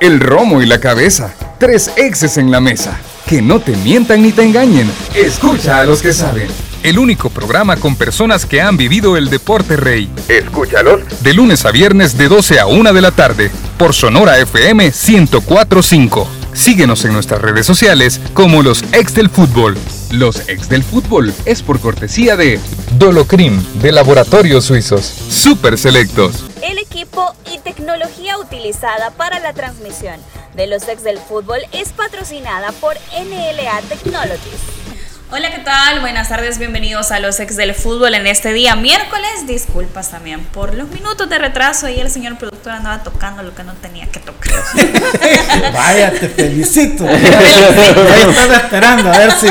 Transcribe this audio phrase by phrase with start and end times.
[0.00, 1.32] el romo y la cabeza.
[1.58, 3.00] Tres exes en la mesa.
[3.26, 4.92] Que no te mientan ni te engañen.
[5.14, 6.48] Escucha a los que saben.
[6.82, 10.10] El único programa con personas que han vivido el deporte rey.
[10.28, 11.22] Escúchalos.
[11.22, 13.50] De lunes a viernes de 12 a 1 de la tarde.
[13.78, 16.28] Por Sonora FM 1045.
[16.52, 19.78] Síguenos en nuestras redes sociales como los ex del fútbol.
[20.10, 22.58] Los ex del fútbol es por cortesía de
[22.98, 25.04] Dolocrim de Laboratorios Suizos.
[25.04, 30.20] Super Selectos el equipo y tecnología utilizada para la transmisión
[30.54, 34.87] de los ex del fútbol es patrocinada por NLA Technologies.
[35.30, 36.00] Hola, ¿qué tal?
[36.00, 39.46] Buenas tardes, bienvenidos a los ex del fútbol en este día miércoles.
[39.46, 43.62] Disculpas también por los minutos de retraso y el señor productor andaba tocando lo que
[43.62, 44.54] no tenía que tocar.
[45.74, 47.06] Vaya, te felicito.
[47.10, 49.48] estaba esperando a ver si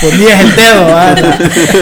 [0.00, 0.96] ponías el dedo.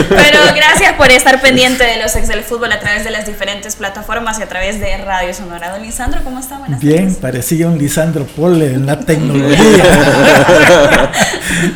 [0.08, 3.76] Pero gracias por estar pendiente de los ex del fútbol a través de las diferentes
[3.76, 5.70] plataformas y a través de Radio Sonora.
[5.70, 6.58] Don Lisandro, ¿cómo está?
[6.58, 9.84] Buenas Bien, parecía un Lisandro Pole en la tecnología.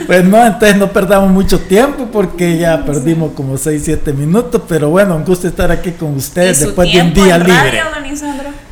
[0.08, 4.62] pues no, entonces no perdamos mucho mucho tiempo porque ya perdimos como 6, 7 minutos,
[4.66, 7.82] pero bueno, un gusto estar aquí con ustedes después de un día libre.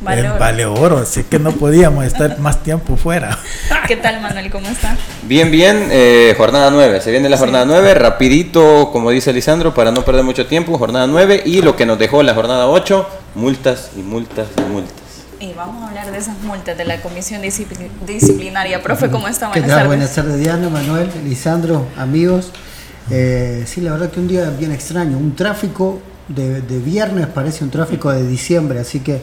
[0.01, 0.39] Vale, oro.
[0.39, 3.37] vale oro, así que no podíamos estar más tiempo fuera.
[3.87, 4.49] ¿Qué tal Manuel?
[4.49, 4.97] ¿Cómo está?
[5.21, 9.91] Bien, bien, eh, jornada 9, se viene la jornada 9, rapidito, como dice Lisandro, para
[9.91, 13.91] no perder mucho tiempo, jornada 9 y lo que nos dejó la jornada 8, multas
[13.95, 15.02] y multas y multas.
[15.43, 18.81] Y vamos a hablar de esas multas de la comisión disciplinaria.
[18.81, 19.49] Profe, ¿cómo está?
[19.49, 19.87] Buenas tardes.
[19.87, 22.53] Buenas tardes, Diana, Manuel, Lisandro, amigos.
[23.11, 25.17] Eh, sí, la verdad que un día bien extraño.
[25.17, 29.21] Un tráfico de, de viernes parece un tráfico de diciembre, así que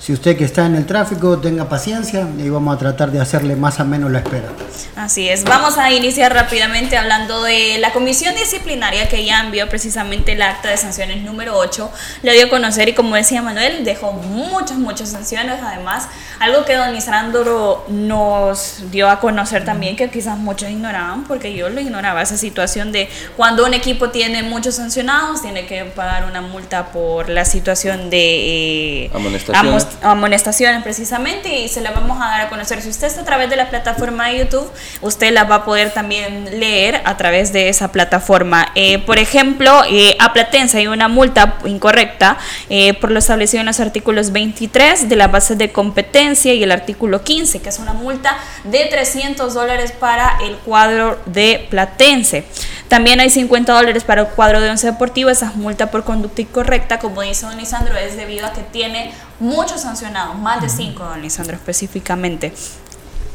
[0.00, 3.54] si usted que está en el tráfico tenga paciencia y vamos a tratar de hacerle
[3.54, 4.48] más o menos la espera.
[4.96, 10.32] Así es, vamos a iniciar rápidamente hablando de la comisión disciplinaria que ya envió precisamente
[10.32, 11.90] el acta de sanciones número 8,
[12.22, 16.76] le dio a conocer y como decía Manuel, dejó muchas, muchas sanciones, además algo que
[16.76, 22.22] don Isandro nos dio a conocer también que quizás muchos ignoraban, porque yo lo ignoraba,
[22.22, 27.28] esa situación de cuando un equipo tiene muchos sancionados, tiene que pagar una multa por
[27.28, 29.04] la situación de...
[29.04, 32.82] Eh, amonestaciones amonestaciones precisamente y se la vamos a dar a conocer.
[32.82, 34.70] Si usted está a través de la plataforma de YouTube,
[35.00, 38.72] usted la va a poder también leer a través de esa plataforma.
[38.74, 43.66] Eh, por ejemplo, eh, a Platense hay una multa incorrecta eh, por lo establecido en
[43.66, 47.92] los artículos 23 de la base de competencia y el artículo 15, que es una
[47.92, 52.44] multa de 300 dólares para el cuadro de Platense.
[52.88, 55.30] También hay 50 dólares para el cuadro de once deportivo.
[55.30, 59.80] Esa multa por conducta incorrecta, como dice don Lisandro, es debido a que tiene muchos
[59.80, 62.52] sancionados, más de 5, don Lisandro específicamente.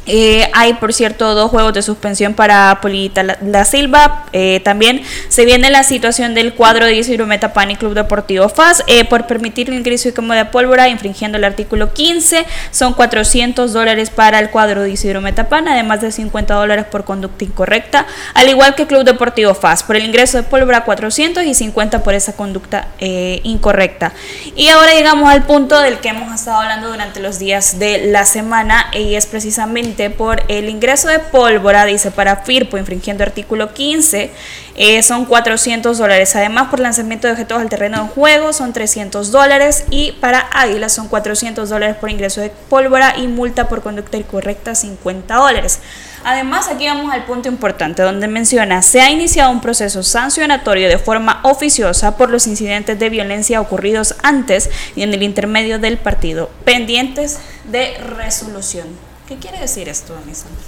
[0.05, 4.25] Eh, hay, por cierto, dos juegos de suspensión para Polita La, Silva.
[4.33, 8.83] Eh, también se viene la situación del cuadro de Isidro Metapán y Club Deportivo FAS
[8.87, 12.45] eh, por permitir el ingreso y quemo de pólvora, infringiendo el artículo 15.
[12.71, 17.43] Son 400 dólares para el cuadro de Isidro Metapan, además de 50 dólares por conducta
[17.43, 19.83] incorrecta, al igual que Club Deportivo FAS.
[19.83, 24.13] Por el ingreso de pólvora, 400 y 50 por esa conducta incorrecta.
[24.55, 28.25] Y ahora llegamos al punto del que hemos estado hablando durante los días de la
[28.25, 34.31] semana y es precisamente por el ingreso de pólvora, dice, para FIRPO, infringiendo artículo 15,
[34.75, 36.35] eh, son 400 dólares.
[36.35, 40.89] Además, por lanzamiento de objetos al terreno de juego son 300 dólares y para Águila
[40.89, 45.79] son 400 dólares por ingreso de pólvora y multa por conducta incorrecta 50 dólares.
[46.25, 50.97] Además, aquí vamos al punto importante donde menciona, se ha iniciado un proceso sancionatorio de
[50.97, 56.49] forma oficiosa por los incidentes de violencia ocurridos antes y en el intermedio del partido,
[56.65, 58.87] pendientes de resolución.
[59.27, 60.61] ¿Qué quiere decir esto, Amisandro?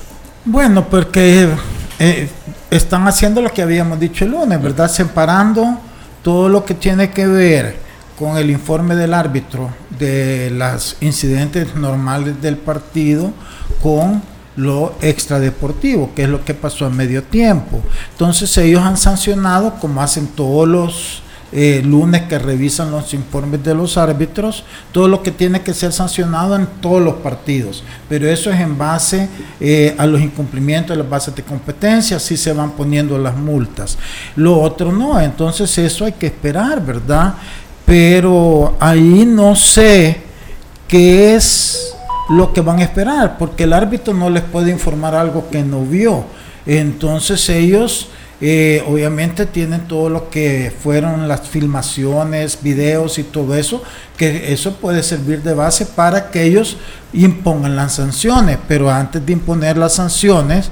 [0.46, 1.48] Bueno, porque
[2.00, 2.30] eh,
[2.72, 4.90] están haciendo lo que habíamos dicho el lunes, ¿verdad?
[4.90, 5.78] Separando
[6.24, 7.76] todo lo que tiene que ver
[8.18, 9.70] con el informe del árbitro
[10.00, 13.32] de los incidentes normales del partido
[13.84, 14.24] con
[14.56, 17.80] lo extradeportivo, que es lo que pasó a medio tiempo.
[18.12, 23.74] Entonces ellos han sancionado, como hacen todos los eh, lunes que revisan los informes de
[23.74, 28.52] los árbitros, todo lo que tiene que ser sancionado en todos los partidos, pero eso
[28.52, 29.30] es en base
[29.60, 33.98] eh, a los incumplimientos de las bases de competencia, así se van poniendo las multas.
[34.36, 37.36] Lo otro no, entonces eso hay que esperar, ¿verdad?
[37.86, 40.22] Pero ahí no sé
[40.88, 41.96] qué es
[42.30, 45.86] lo que van a esperar, porque el árbitro no les puede informar algo que no
[45.86, 46.26] vio.
[46.66, 48.10] Entonces ellos
[48.40, 53.82] eh, obviamente tienen todo lo que fueron las filmaciones, videos y todo eso,
[54.16, 56.78] que eso puede servir de base para que ellos
[57.14, 60.70] impongan las sanciones, pero antes de imponer las sanciones,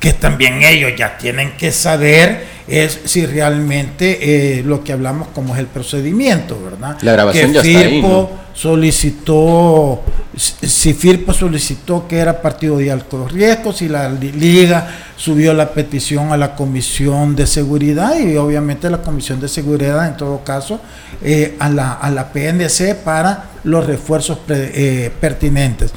[0.00, 5.54] que también ellos ya tienen que saber es si realmente eh, lo que hablamos como
[5.54, 6.96] es el procedimiento, ¿verdad?
[7.02, 8.44] La grabación que ya está ahí, Firpo ¿no?
[8.54, 10.02] solicitó,
[10.36, 15.70] si Firpo solicitó que era partido de alto riesgo, si la li- liga subió la
[15.72, 20.80] petición a la comisión de seguridad y obviamente la comisión de seguridad en todo caso
[21.22, 25.92] eh, a, la, a la PNC para los refuerzos pre- eh, pertinentes.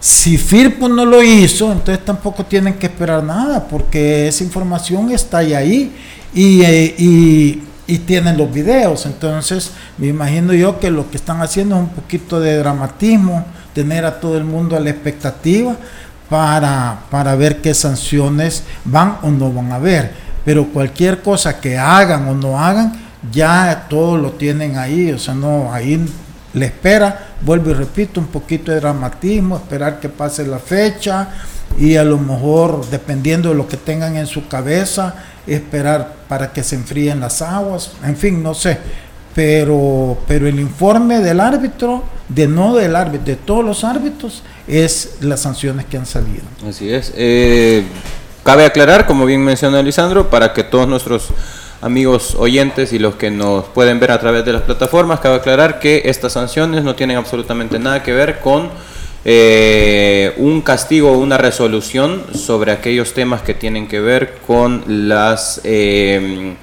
[0.00, 5.38] Si Firpo no lo hizo, entonces tampoco tienen que esperar nada, porque esa información está
[5.38, 5.92] ahí, ahí
[6.32, 6.94] y, eh,
[7.88, 9.06] y tienen los videos.
[9.06, 14.04] Entonces, me imagino yo que lo que están haciendo es un poquito de dramatismo, tener
[14.04, 15.74] a todo el mundo a la expectativa
[16.28, 20.12] para, para ver qué sanciones van o no van a haber.
[20.44, 22.92] Pero cualquier cosa que hagan o no hagan,
[23.32, 26.04] ya todo lo tienen ahí, o sea, no, ahí
[26.52, 31.28] le espera, vuelvo y repito, un poquito de dramatismo, esperar que pase la fecha
[31.78, 35.14] y a lo mejor, dependiendo de lo que tengan en su cabeza,
[35.46, 38.78] esperar para que se enfríen las aguas, en fin, no sé.
[39.34, 45.18] Pero, pero el informe del árbitro, de no del árbitro, de todos los árbitros, es
[45.20, 46.42] las sanciones que han salido.
[46.68, 47.12] Así es.
[47.16, 47.84] Eh,
[48.42, 51.28] cabe aclarar, como bien mencionó Lisandro, para que todos nuestros
[51.80, 55.80] amigos oyentes y los que nos pueden ver a través de las plataformas, cabe aclarar
[55.80, 58.70] que estas sanciones no tienen absolutamente nada que ver con
[59.24, 65.60] eh, un castigo o una resolución sobre aquellos temas que tienen que ver con las...
[65.64, 66.54] eh,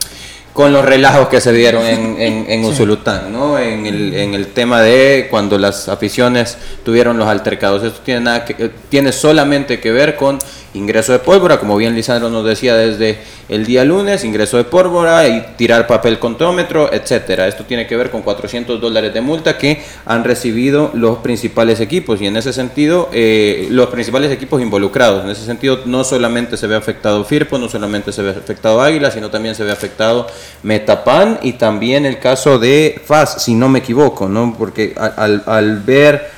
[0.55, 3.59] con los relajos que se dieron en, en, en Usulután, ¿no?
[3.59, 7.83] En el, en el tema de cuando las aficiones tuvieron los altercados.
[7.83, 10.39] Esto tiene, nada que, eh, tiene solamente que ver con
[10.75, 13.19] ingreso de pólvora, como bien Lisandro nos decía desde
[13.49, 17.47] el día lunes, ingreso de pólvora y tirar papel contómetro, etcétera.
[17.47, 22.21] Esto tiene que ver con 400 dólares de multa que han recibido los principales equipos
[22.21, 25.23] y en ese sentido, eh, los principales equipos involucrados.
[25.23, 29.11] En ese sentido, no solamente se ve afectado Firpo, no solamente se ve afectado Águila,
[29.11, 30.27] sino también se ve afectado
[30.63, 34.55] Metapan y también el caso de FAS, si no me equivoco, ¿no?
[34.57, 36.29] Porque al, ver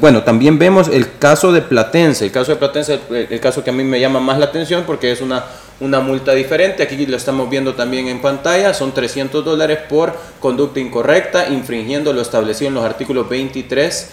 [0.00, 2.26] bueno, también vemos el caso de Platense.
[2.26, 5.10] El caso de Platense, el, caso que a mí me llama más la atención porque
[5.10, 5.44] es una,
[5.80, 6.82] una multa diferente.
[6.82, 8.74] Aquí lo estamos viendo también en pantalla.
[8.74, 14.10] Son 300 dólares por conducta incorrecta, infringiendo lo establecido en los artículos 23,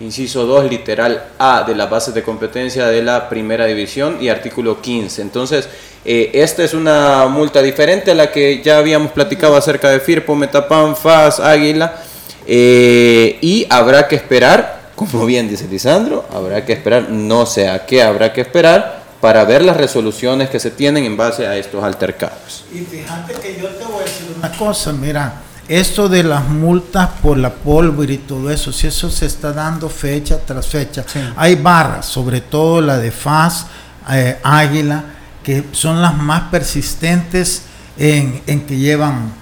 [0.00, 4.80] inciso 2, literal A de las bases de competencia de la primera división y artículo
[4.80, 5.22] 15.
[5.22, 5.68] Entonces,
[6.06, 10.34] eh, esta es una multa diferente a la que ya habíamos platicado acerca de Firpo,
[10.34, 12.02] Metapan, FAS, Águila.
[12.46, 17.86] Eh, y habrá que esperar, como bien dice Lisandro, habrá que esperar, no sé a
[17.86, 21.82] qué habrá que esperar para ver las resoluciones que se tienen en base a estos
[21.82, 22.64] altercados.
[22.72, 27.08] Y fíjate que yo te voy a decir una cosa, mira, esto de las multas
[27.22, 31.06] por la pólvora y todo eso, si eso se está dando fecha tras fecha,
[31.36, 33.66] hay barras, sobre todo la de FAS,
[34.10, 35.04] eh, Águila,
[35.42, 37.62] que son las más persistentes
[37.96, 39.32] en, en que llevan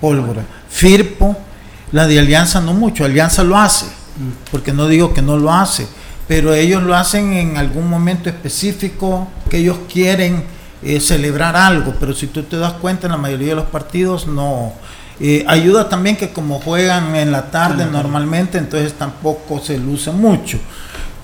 [0.00, 0.44] pólvora.
[0.68, 1.36] Firpo,
[1.92, 3.86] la de Alianza no mucho, Alianza lo hace,
[4.50, 5.86] porque no digo que no lo hace,
[6.26, 10.44] pero ellos lo hacen en algún momento específico que ellos quieren
[10.82, 14.26] eh, celebrar algo, pero si tú te das cuenta en la mayoría de los partidos
[14.26, 14.72] no.
[15.20, 20.58] Eh, ayuda también que como juegan en la tarde normalmente, entonces tampoco se luce mucho.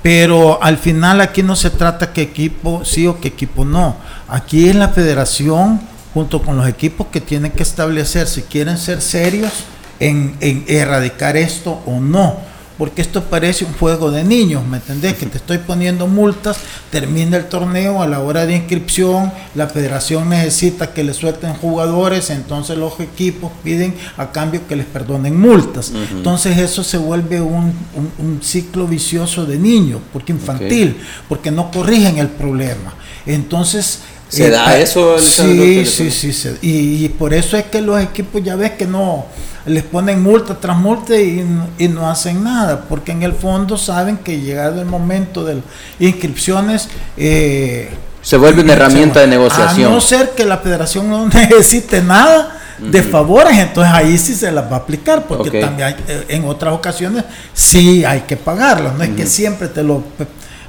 [0.03, 3.97] Pero al final aquí no se trata que equipo sí o que equipo no.
[4.29, 5.81] Aquí es la federación
[6.15, 9.53] junto con los equipos que tienen que establecer si quieren ser serios
[10.01, 12.47] en, en erradicar esto o no.
[12.79, 15.15] Porque esto parece un juego de niños, ¿me entendés?
[15.15, 16.59] Que te estoy poniendo multas,
[16.93, 22.31] termina el torneo, a la hora de inscripción, la federación necesita que le suelten jugadores,
[22.31, 25.91] entonces los equipos piden a cambio que les perdonen multas.
[26.13, 31.73] Entonces eso se vuelve un, un- un ciclo vicioso de niños, porque infantil, porque no
[31.73, 32.95] corrigen el problema.
[33.27, 34.01] Entonces...
[34.29, 38.01] ¿Se da pa- eso, Sí, sí, sí, se- y, y por eso es que los
[38.01, 39.25] equipos ya ves que no
[39.69, 43.77] les ponen multa tras multa y, no- y no hacen nada, porque en el fondo
[43.77, 45.65] saben que llegado el momento de las
[46.01, 47.91] inscripciones eh,
[48.23, 49.93] Se vuelve una herramienta de a negociación.
[49.93, 54.65] no ser que la federación no necesite nada de favores, entonces ahí sí se las
[54.71, 59.03] va a aplicar, porque también hay- eh, en otras ocasiones sí hay que pagarlas, no
[59.05, 60.03] es que siempre te lo...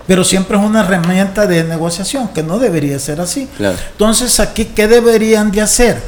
[0.08, 3.48] Pero siempre es una herramienta de negociación, que no debería ser así.
[3.58, 3.78] Claro.
[3.92, 6.02] Entonces aquí, ¿qué deberían de hacer?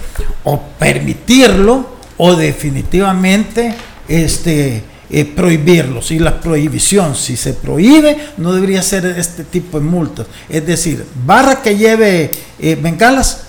[0.43, 1.85] O permitirlo
[2.23, 3.73] o definitivamente
[4.07, 6.03] este, eh, prohibirlo.
[6.03, 10.27] Si la prohibición, si se prohíbe, no debería ser este tipo de multas.
[10.47, 13.41] Es decir, barra que lleve eh, bengalas,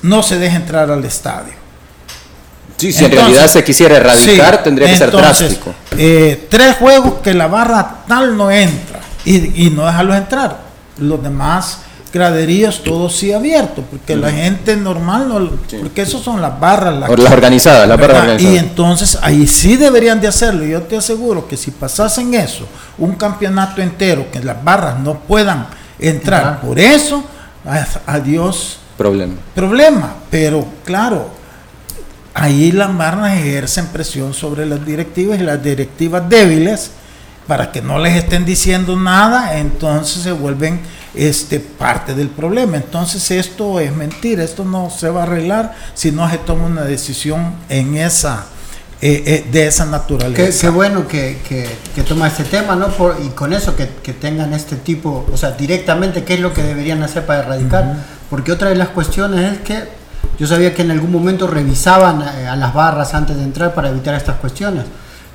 [0.00, 1.52] no se deja entrar al estadio.
[2.78, 5.74] Sí, si en realidad se quisiera erradicar, sí, tendría que ser drástico.
[5.98, 10.58] eh, tres juegos que la barra tal no entra y, y no dejarlos entrar.
[10.96, 11.80] Los demás
[12.12, 15.50] graderías, todo sí abierto, porque la gente normal no,
[15.80, 18.54] porque eso son las barras, Las, las organizadas, las barras organizadas.
[18.54, 20.64] Y entonces ahí sí deberían de hacerlo.
[20.64, 22.66] Yo te aseguro que si pasasen eso,
[22.98, 25.66] un campeonato entero, que las barras no puedan
[25.98, 27.24] entrar por eso,
[28.06, 29.34] adiós Problema.
[29.54, 30.14] problema.
[30.30, 31.30] Pero claro,
[32.34, 36.90] ahí las barras ejercen presión sobre las directivas y las directivas débiles
[37.46, 40.80] para que no les estén diciendo nada, entonces se vuelven
[41.14, 42.76] este parte del problema.
[42.76, 46.82] Entonces esto es mentira, esto no se va a arreglar si no se toma una
[46.82, 48.46] decisión en esa
[49.00, 50.60] eh, eh, de esa Qué, naturaleza.
[50.60, 52.86] qué bueno que, que, que toma este tema, ¿no?
[52.88, 56.52] Por- y con eso que, que tengan este tipo, o sea, directamente qué es lo
[56.54, 57.96] que deberían hacer para erradicar.
[58.30, 59.82] Porque otra de las cuestiones es que
[60.38, 63.88] yo sabía que en algún momento revisaban eh, a las barras antes de entrar para
[63.90, 64.84] evitar estas cuestiones.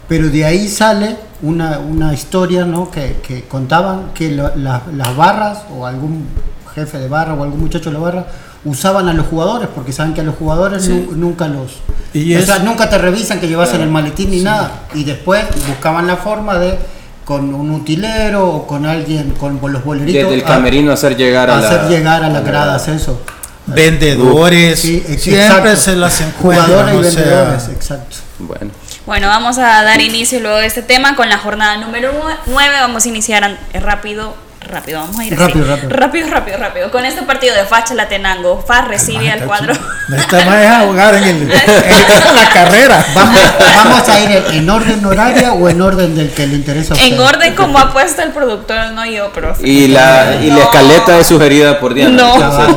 [0.07, 2.89] Pero de ahí sale una, una historia, ¿no?
[2.89, 6.25] Que, que contaban que lo- la- las barras o algún
[6.73, 8.27] jefe de barra o algún muchacho de la barra
[8.63, 11.73] usaban a los jugadores porque saben que a los jugadores nu- nunca los
[12.13, 14.83] Y o sea, nunca te revisan que llevas en el maletín ni nada.
[14.93, 16.77] Y después buscaban la forma de,
[17.25, 20.23] con un utilero o con alguien, con los boleritos.
[20.23, 23.19] Desde el a- camerino hacer llegar a hacer la, llegar a las gradas eso.
[23.67, 26.67] Vendedores, Sí, ex- siempre se las encuentran.
[26.67, 28.15] Jugadores y sea, vendedores, exacto.
[28.39, 28.71] Bueno,
[29.07, 32.11] Bueno, vamos a dar inicio luego de este tema con la jornada número
[32.45, 32.75] 9.
[32.81, 34.35] Vamos a iniciar eh, rápido.
[34.69, 35.41] Rápido, vamos a ir así.
[35.43, 35.89] Rápido, rápido.
[36.27, 36.91] rápido, rápido.
[36.91, 39.71] Con este partido de Facha Latenango, FAS recibe al cuadro.
[40.13, 43.05] Esta me deja jugar en, el- en la carrera.
[43.15, 43.39] Vamos,
[43.77, 46.97] vamos a ir en, en orden horaria o en orden del que le interesa a
[46.97, 47.19] En usted?
[47.35, 49.65] orden como ha puesto el productor, no yo, profe.
[49.65, 50.61] y la, y la No.
[50.63, 52.17] escaleta es sugerida por Diana.
[52.17, 52.33] No.
[52.35, 52.75] entonces,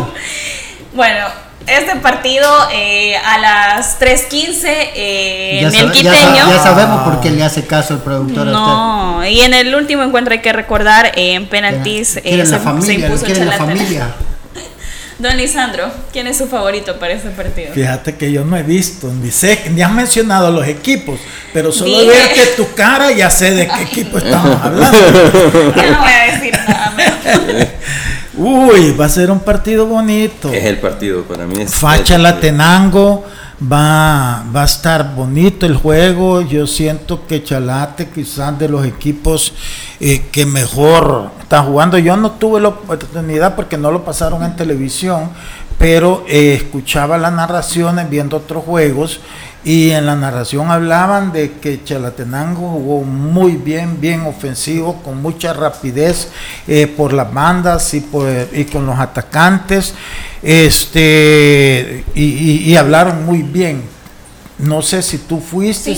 [0.94, 1.26] Bueno,
[1.66, 6.48] este partido eh, a las 3.15 eh, en el quiteño.
[6.48, 8.52] ya sabemos por qué le hace caso el productor a usted.
[8.52, 12.46] No, y en el último encuentro hay que recordar eh, en penaltis eh, se, la
[12.46, 14.14] se familia, impuso quieren la familia.
[15.18, 17.74] Don Lisandro, ¿quién es su favorito para este partido?
[17.74, 21.20] Fíjate que yo no he visto, ni sé, ni has mencionado los equipos,
[21.52, 22.06] pero solo Dije.
[22.10, 24.98] verte tu cara ya sé de qué equipo estamos hablando.
[25.76, 26.90] Yo no voy a decir nada.
[26.96, 27.68] mejor.
[28.37, 30.52] Uy, va a ser un partido bonito.
[30.52, 31.60] es el partido para mí.
[31.60, 33.25] Es Facha Latenango
[33.60, 36.40] va, va a estar bonito el juego.
[36.42, 39.52] Yo siento que Chalate quizás de los equipos
[40.00, 41.99] eh, que mejor están jugando.
[41.99, 45.30] Yo no tuve la oportunidad porque no lo pasaron en televisión,
[45.78, 49.20] pero eh, escuchaba las narraciones viendo otros juegos
[49.62, 55.52] y en la narración hablaban de que Chalatenango jugó muy bien, bien ofensivo, con mucha
[55.52, 56.28] rapidez
[56.66, 59.94] eh, por las bandas y, por- y con los atacantes,
[60.42, 63.82] este y, hablaron muy bien.
[64.58, 65.96] No sé si tú fuiste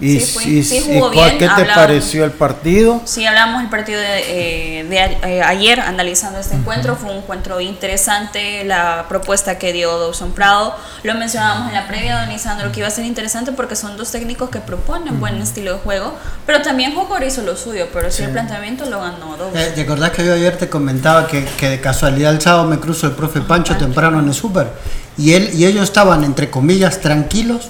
[0.00, 0.44] y, sí fui.
[0.58, 1.74] y- Sí y jugó cuál- bien, qué te hablaron.
[1.74, 3.00] pareció el partido.
[3.04, 7.60] Si hablamos del partido de, eh, de eh, ayer, analizando este encuentro, fue un encuentro
[7.60, 12.80] interesante, la propuesta que dio Dawson Prado, lo mencionábamos en la previa, don Lisandro, que
[12.80, 16.14] iba a ser interesante porque son dos técnicos que proponen buen estilo de juego,
[16.46, 19.56] pero también Jocor hizo lo suyo, pero sí el planteamiento lo ganó Dawson.
[19.56, 22.78] Eh, ¿Te acordás que yo ayer te comentaba que, que de casualidad el sábado me
[22.80, 24.68] cruzo el profe Pancho temprano en el súper?
[25.16, 27.68] Y él y ellos estaban, entre comillas, tranquilos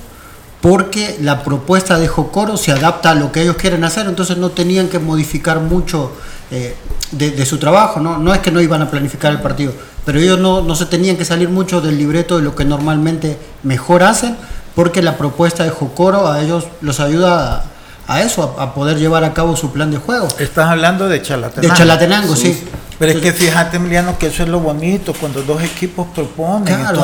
[0.65, 4.49] porque la propuesta de Jocoro se adapta a lo que ellos quieren hacer, entonces no
[4.49, 6.11] tenían que modificar mucho
[6.51, 6.75] eh,
[7.11, 8.17] de, de su trabajo, ¿no?
[8.17, 9.75] no es que no iban a planificar el partido,
[10.07, 13.37] pero ellos no, no se tenían que salir mucho del libreto de lo que normalmente
[13.63, 14.39] mejor hacen,
[14.75, 17.67] porque la propuesta de Jocoro a ellos los ayuda
[18.07, 20.29] a, a eso, a, a poder llevar a cabo su plan de juego.
[20.39, 21.75] Estás hablando de Chalatenango.
[21.75, 22.65] De Chalatenango, sí.
[23.07, 26.65] Pero es que fíjate, Emiliano, que eso es lo bonito, cuando dos equipos proponen.
[26.65, 27.03] Claro,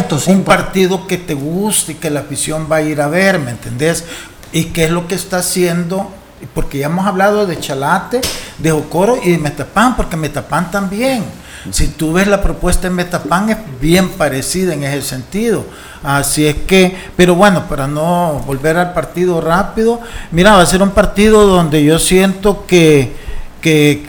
[0.00, 3.38] entonces un- partido que te guste y que la afición va a ir a ver,
[3.38, 4.04] ¿me entendés?
[4.50, 6.10] Y qué es lo que está haciendo,
[6.54, 8.20] porque ya hemos hablado de Chalate,
[8.58, 11.22] de Jocoro y de Metapán, porque Metapán también.
[11.70, 15.64] Si tú ves la propuesta en Metapán es bien parecida en ese sentido.
[16.02, 20.00] Así es que, pero bueno, para no volver al partido rápido,
[20.32, 23.12] mira, va a ser un partido donde yo siento que,
[23.60, 24.07] que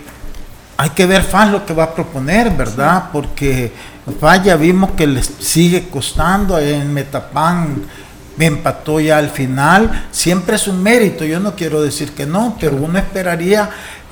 [0.79, 3.09] hay que ver FAS lo que va a proponer, ¿verdad?
[3.11, 3.69] Porque
[4.17, 7.83] FAS ya vimos que les sigue costando en Metapán
[8.39, 12.77] empató ya al final, siempre es un mérito, yo no quiero decir que no, pero
[12.77, 13.69] uno esperaría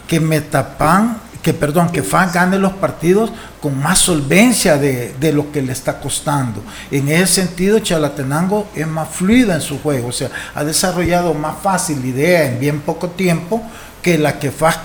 [0.09, 3.31] que Metapán, que perdón, que FAS gane los partidos
[3.61, 6.61] con más solvencia de, de lo que le está costando.
[6.91, 11.59] En ese sentido, Chalatenango es más fluida en su juego, o sea, ha desarrollado más
[11.63, 13.63] fácil idea en bien poco tiempo
[14.01, 14.77] que la que FAS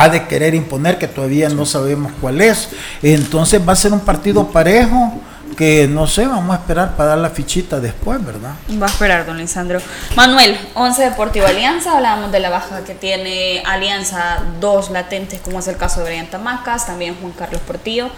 [0.00, 2.70] ha de querer imponer, que todavía no sabemos cuál es.
[3.02, 5.20] Entonces va a ser un partido parejo,
[5.58, 8.52] que no sé, vamos a esperar para dar la fichita después, ¿verdad?
[8.80, 9.78] Va a esperar, don Lisandro.
[10.16, 15.68] Manuel, 11 Deportivo Alianza, hablábamos de la baja que tiene Alianza, dos latentes, como es
[15.68, 18.08] el caso de Brian Tamacas, también Juan Carlos Portillo.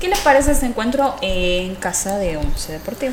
[0.00, 3.12] ¿Qué les parece este encuentro en casa de 11 Deportivo?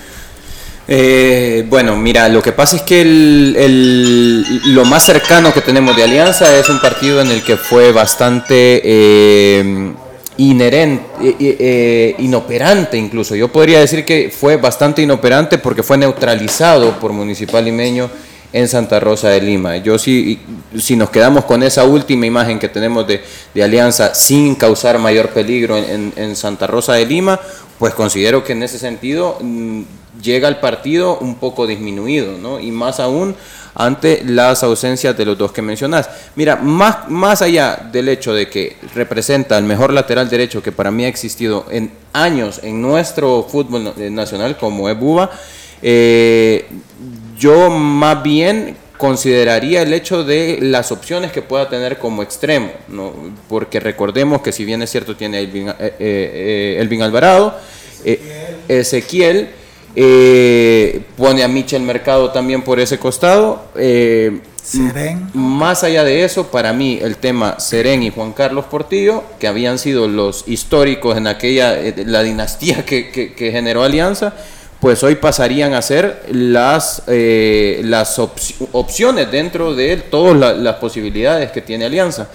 [0.87, 6.03] Eh, bueno, mira, lo que pasa es que el, lo más cercano que tenemos de
[6.03, 9.93] Alianza es un partido en el que fue bastante eh,
[10.37, 13.35] inherente, eh, eh, inoperante incluso.
[13.35, 18.09] Yo podría decir que fue bastante inoperante porque fue neutralizado por Municipal Limeño
[18.51, 19.77] en Santa Rosa de Lima.
[19.77, 20.39] Yo sí,
[20.77, 23.23] si nos quedamos con esa última imagen que tenemos de,
[23.61, 27.39] Alianza sin causar mayor peligro en, Santa Rosa de Lima,
[27.79, 29.81] pues considero que en ese sentido mm,
[30.21, 32.59] llega el partido un poco disminuido, ¿no?
[32.59, 33.35] Y más aún
[33.75, 36.09] ante las ausencias de los dos que mencionas.
[36.35, 40.91] Mira, más, más allá del hecho de que representa el mejor lateral derecho que para
[40.91, 45.31] mí ha existido en años en nuestro fútbol nacional como es Buba,
[45.81, 46.65] eh,
[47.37, 53.11] yo más bien consideraría el hecho de las opciones que pueda tener como extremo, ¿no?
[53.49, 57.57] porque recordemos que si bien es cierto tiene Elvin, eh, eh, Elvin Alvarado,
[58.67, 59.49] Ezequiel,
[59.95, 63.65] eh, pone a Michel Mercado también por ese costado.
[63.75, 64.39] Eh,
[65.33, 69.77] más allá de eso, para mí el tema Seren y Juan Carlos Portillo, que habían
[69.77, 74.33] sido los históricos en aquella, eh, la dinastía que, generó Alianza,
[74.79, 78.19] pues hoy pasarían a ser las, las
[78.71, 82.29] opciones dentro de todas las posibilidades que tiene Alianza.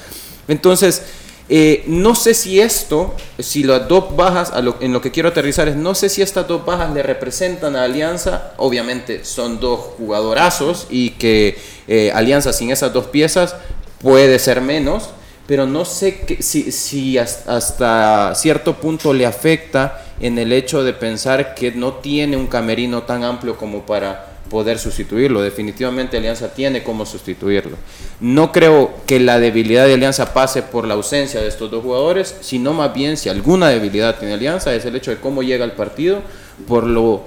[0.47, 1.03] Entonces,
[1.51, 5.77] eh, no sé si esto, si las dos bajas, en lo que quiero aterrizar es,
[5.77, 11.11] no sé si estas dos bajas le representan a Alianza, obviamente son dos jugadorazos y
[11.11, 13.57] que eh, Alianza sin esas dos piezas
[14.03, 15.09] puede ser menos,
[15.47, 21.55] pero no sé si, si hasta cierto punto le afecta en el hecho de pensar
[21.55, 25.43] que no tiene un camerino tan amplio como para poder sustituirlo.
[25.43, 27.77] Definitivamente Alianza tiene cómo sustituirlo.
[28.21, 32.37] No creo que la debilidad de Alianza pase por la ausencia de estos dos jugadores,
[32.41, 35.73] sino más bien si alguna debilidad tiene Alianza es el hecho de cómo llega el
[35.73, 36.23] partido,
[36.67, 37.23] por lo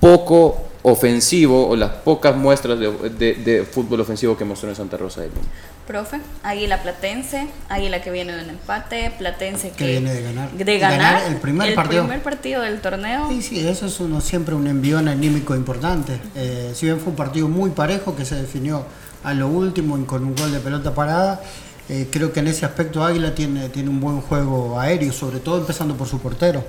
[0.00, 5.28] poco ofensivo o las pocas muestras de, fútbol ofensivo que mostró en Santa Rosa de
[5.28, 5.40] Lima.
[5.86, 10.50] Profe, Águila Platense, Águila que viene de un empate, Platense que, viene de ganar.
[10.50, 12.02] De ganar, el, primer, partido.
[12.02, 13.28] primer partido del torneo.
[13.28, 16.18] Sí, sí, eso es uno, siempre un envión anímico importante.
[16.34, 18.84] Eh, si bien fue un partido muy parejo que se definió
[19.22, 21.40] a lo último con un gol de pelota parada,
[21.88, 25.58] eh, creo que en ese aspecto Águila tiene, tiene un buen juego aéreo, sobre todo
[25.58, 26.64] empezando por su portero.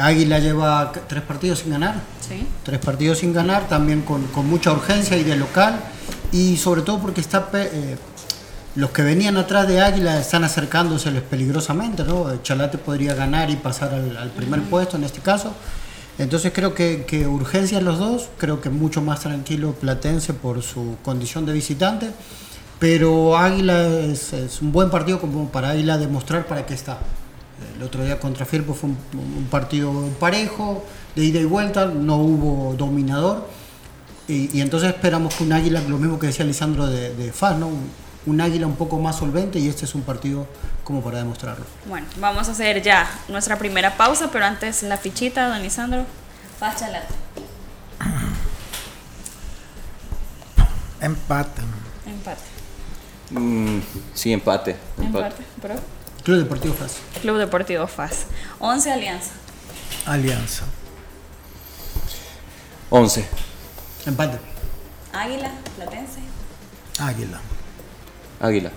[0.00, 1.96] Águila lleva tres partidos sin ganar.
[2.26, 2.46] Sí.
[2.62, 5.80] Tres partidos sin ganar, también con, mucha urgencia y de local.
[6.32, 7.96] Y sobre todo porque está eh,
[8.74, 12.04] los que venían atrás de Águila están acercándoseles peligrosamente.
[12.04, 12.42] ¿no?
[12.42, 15.52] Chalate podría ganar y pasar al, primer puesto en este caso.
[16.18, 20.96] Entonces creo que, que urgencia los dos, creo que mucho más tranquilo Platense por su
[21.02, 22.10] condición de visitante,
[22.78, 26.98] pero Águila es, es un buen partido como para Águila demostrar para qué está.
[27.76, 32.74] El otro día contra Firpo fue un, partido parejo, de ida y vuelta, no hubo
[32.74, 33.48] dominador.
[34.28, 37.70] Y, entonces esperamos que un águila, lo mismo que decía Lisandro de, de FAS, ¿no?
[38.26, 40.46] un, águila un poco más solvente y este es un partido
[40.84, 41.64] como para demostrarlo.
[41.86, 46.04] Bueno, vamos a hacer ya nuestra primera pausa, pero antes la fichita, don Lisandro.
[46.58, 47.14] FAS Chalate.
[51.00, 51.62] Empate.
[52.06, 52.40] Empate.
[53.30, 53.80] Mm,
[54.14, 54.76] sí, empate.
[55.00, 55.74] Empate, pero
[56.24, 56.98] Club Deportivo FAS.
[57.20, 58.26] Club Deportivo FAS.
[58.60, 59.30] 11 Alianza.
[60.06, 60.64] Alianza.
[62.90, 63.24] 11.
[64.06, 64.38] Empate.
[65.12, 66.20] Águila, Platense.
[66.98, 67.40] Águila.
[68.40, 68.70] Águila.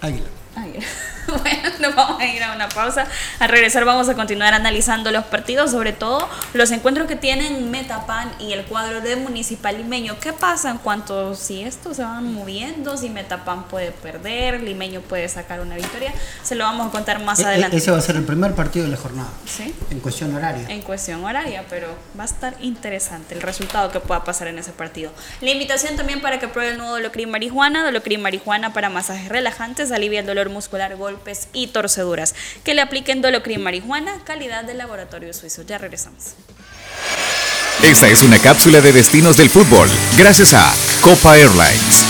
[0.00, 0.28] Águila.
[0.56, 0.86] Águila.
[1.46, 3.06] Bueno, nos vamos a ir a una pausa.
[3.38, 8.32] Al regresar vamos a continuar analizando los partidos, sobre todo los encuentros que tienen Metapan
[8.38, 10.18] y el cuadro de Municipal Limeño.
[10.20, 15.28] ¿Qué pasa en cuanto si estos se van moviendo, si Metapan puede perder, Limeño puede
[15.28, 16.12] sacar una victoria?
[16.42, 17.76] Se lo vamos a contar más e-, e-, adelante.
[17.76, 19.28] Ese va a ser el primer partido de la jornada.
[19.46, 19.74] Sí.
[19.90, 20.66] En cuestión horaria.
[20.68, 24.72] En cuestión horaria, pero va a estar interesante el resultado que pueda pasar en ese
[24.72, 25.12] partido.
[25.40, 29.92] La invitación también para que pruebe el nuevo Dolocrin Marijuana, Dolocrin Marijuana para masajes relajantes,
[29.92, 30.94] alivia el dolor muscular,
[31.52, 32.34] y torceduras.
[32.64, 35.62] Que le apliquen Dolocrin marihuana, calidad de laboratorio suizo.
[35.62, 36.34] Ya regresamos.
[37.82, 42.04] Esta es una cápsula de destinos del fútbol, gracias a Copa Airlines.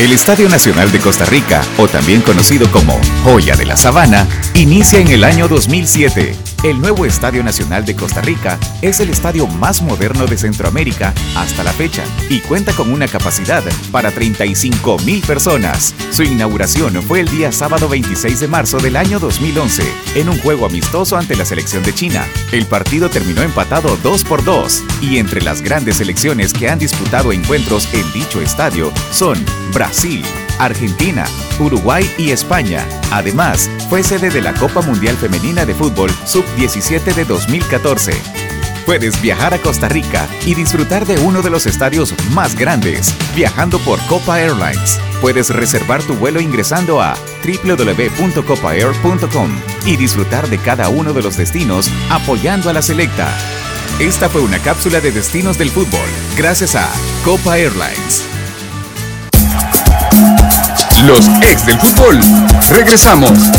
[0.00, 4.98] El Estadio Nacional de Costa Rica, o también conocido como Joya de la Sabana, inicia
[4.98, 9.82] en el año 2007 El nuevo Estadio Nacional de Costa Rica es el estadio más
[9.82, 15.92] moderno de Centroamérica hasta la fecha y cuenta con una capacidad para 35 mil personas.
[16.12, 19.82] Su inauguración fue el día sábado 26 de marzo del año 2011
[20.14, 22.24] en un juego amistoso ante la selección de China.
[22.52, 27.32] El partido terminó empatado 2 por 2 y entre las grandes selecciones que han disputado
[27.32, 30.22] encuentros en dicho estadio son Brasil,
[30.60, 31.24] Argentina,
[31.58, 32.86] Uruguay y España.
[33.10, 36.10] Además, fue sede de la Copa Mundial Femenina de Fútbol
[36.52, 38.12] Sub-17 de 2014.
[38.84, 43.78] Puedes viajar a Costa Rica y disfrutar de uno de los estadios más grandes, viajando
[43.80, 44.98] por Copa Airlines.
[45.20, 49.50] Puedes reservar tu vuelo ingresando a www.copaair.com
[49.86, 53.28] y disfrutar de cada uno de los destinos apoyando a la selecta.
[54.00, 56.88] Esta fue una cápsula de destinos del fútbol, gracias a
[57.24, 58.24] Copa Airlines.
[61.06, 62.18] Los ex del fútbol.
[62.70, 63.50] Regresamos.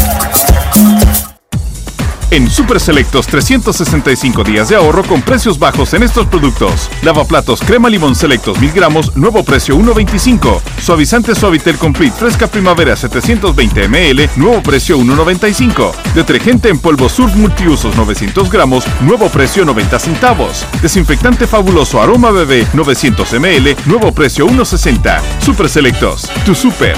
[2.34, 6.90] En Super Selectos 365 días de ahorro con precios bajos en estos productos.
[7.04, 10.60] Lavaplatos crema limón selectos 1000 gramos, nuevo precio 1.25.
[10.82, 15.92] Suavizante Suavitel Complete fresca primavera 720 ml, nuevo precio 1.95.
[16.16, 20.66] Detergente en polvo Surf multiusos 900 gramos, nuevo precio 90 centavos.
[20.82, 25.22] Desinfectante fabuloso aroma bebé 900 ml, nuevo precio 1.60.
[25.40, 26.98] Super Selectos, tu super.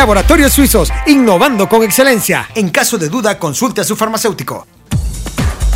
[0.00, 2.48] Laboratorios Suizos, innovando con excelencia.
[2.54, 4.66] En caso de duda, consulte a su farmacéutico.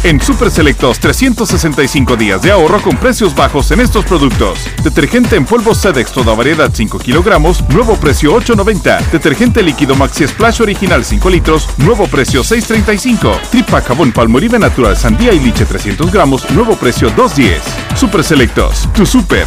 [0.03, 4.61] En Super Selectos 365 días de ahorro con precios bajos en estos productos.
[4.83, 9.11] Detergente en polvo Sedex toda variedad 5 kilogramos, nuevo precio 8.90.
[9.11, 13.43] Detergente líquido Maxi Splash original 5 litros, nuevo precio 6.35.
[13.51, 17.61] Tripa jabón Palmolive natural sandía y liche 300 gramos, nuevo precio 2.10.
[17.95, 19.47] Super Selectos, tu super.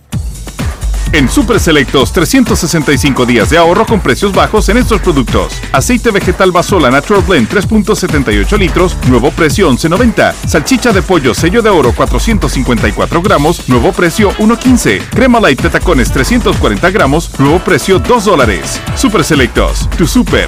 [1.13, 5.53] En Super Selectos 365 días de ahorro con precios bajos en estos productos.
[5.73, 10.33] Aceite vegetal Basola Natural Blend 3.78 litros, nuevo precio 11.90.
[10.47, 15.09] Salchicha de pollo sello de oro 454 gramos, nuevo precio 1.15.
[15.09, 18.79] Crema light de tacones 340 gramos, nuevo precio 2 dólares.
[18.95, 20.47] Super Selectos, tu super.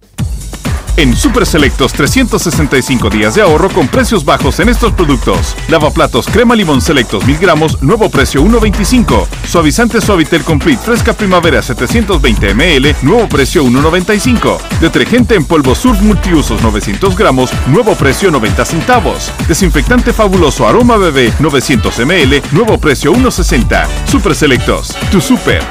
[1.01, 5.55] En Super Selectos 365 días de ahorro con precios bajos en estos productos.
[5.67, 9.25] Lavaplatos crema limón selectos 1000 gramos, nuevo precio 1.25.
[9.47, 14.59] Suavizante Suavitel Complete fresca primavera 720 ml, nuevo precio 1.95.
[14.79, 19.31] Detergente en polvo Surf multiusos 900 gramos, nuevo precio 90 centavos.
[19.47, 23.87] Desinfectante fabuloso aroma bebé 900 ml, nuevo precio 1.60.
[24.05, 25.63] Super Selectos, tu super.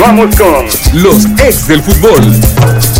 [0.00, 2.99] Continuamos con los ex del fútbol.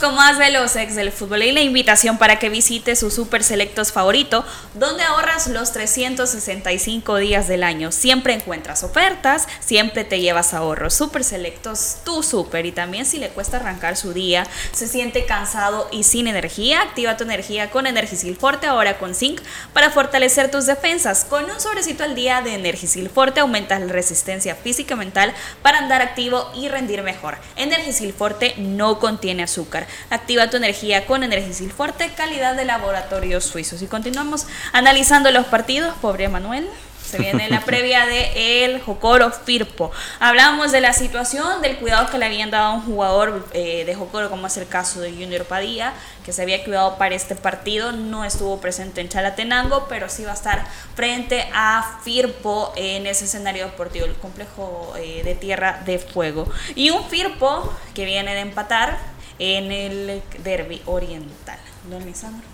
[0.00, 3.92] Con más de ex del fútbol y la invitación para que visite su Super Selectos
[3.92, 7.92] favorito, donde ahorras los 365 días del año.
[7.92, 10.94] Siempre encuentras ofertas, siempre te llevas ahorros.
[10.94, 12.64] Super Selectos, tu super.
[12.64, 17.18] Y también si le cuesta arrancar su día, se siente cansado y sin energía, activa
[17.18, 19.42] tu energía con Energisil Forte, ahora con zinc,
[19.74, 21.26] para fortalecer tus defensas.
[21.26, 25.76] Con un sobrecito al día de Energisil Forte aumentas la resistencia física y mental para
[25.76, 27.36] andar activo y rendir mejor.
[27.56, 29.89] Energisil Forte no contiene azúcar.
[30.10, 33.82] Activa tu energía con Energisil Forte, calidad de laboratorios suizos.
[33.82, 36.68] Y continuamos analizando los partidos, pobre Manuel.
[37.10, 39.90] Se viene la previa de el Jocoro Firpo.
[40.20, 43.94] Hablábamos de la situación, del cuidado que le habían dado a un jugador eh, de
[43.94, 45.92] Jocoro, como es el caso de Junior Padilla,
[46.24, 47.90] que se había cuidado para este partido.
[47.90, 53.24] No estuvo presente en Chalatenango, pero sí va a estar frente a Firpo en ese
[53.24, 56.48] escenario deportivo, el complejo eh, de Tierra de Fuego.
[56.76, 58.98] Y un Firpo que viene de empatar
[59.40, 61.58] en el derby oriental.
[61.90, 62.46] Don Lisandro.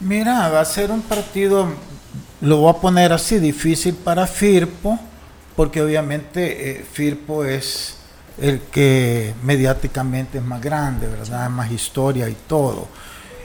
[0.00, 1.68] Mira, va a ser un partido
[2.42, 4.98] lo voy a poner así, difícil para Firpo,
[5.54, 7.98] porque obviamente eh, Firpo es
[8.40, 11.48] el que mediáticamente es más grande, ¿verdad?
[11.50, 12.88] Más historia y todo.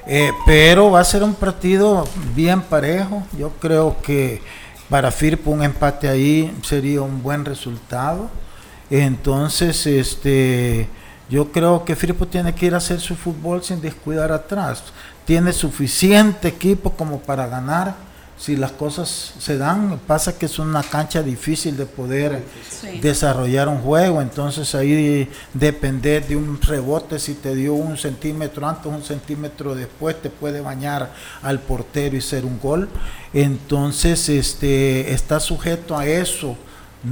[0.08, 3.24] Eh, pero va a ser un partido bien parejo.
[3.38, 4.42] Yo creo que
[4.90, 8.32] para Firpo un empate ahí sería un buen resultado.
[8.90, 10.88] Entonces, este,
[11.30, 14.84] yo creo que Firpo tiene que ir a hacer su fútbol sin descuidar atrás.
[15.26, 20.84] Tiene suficiente equipo como para ganar si las cosas se dan, pasa que es una
[20.84, 22.44] cancha difícil de poder
[23.02, 28.86] desarrollar un juego, entonces ahí depender de un rebote, si te dio un centímetro antes,
[28.86, 31.12] un centímetro después, te puede bañar
[31.42, 32.90] al portero y ser un gol.
[33.34, 36.56] Entonces este, está sujeto a eso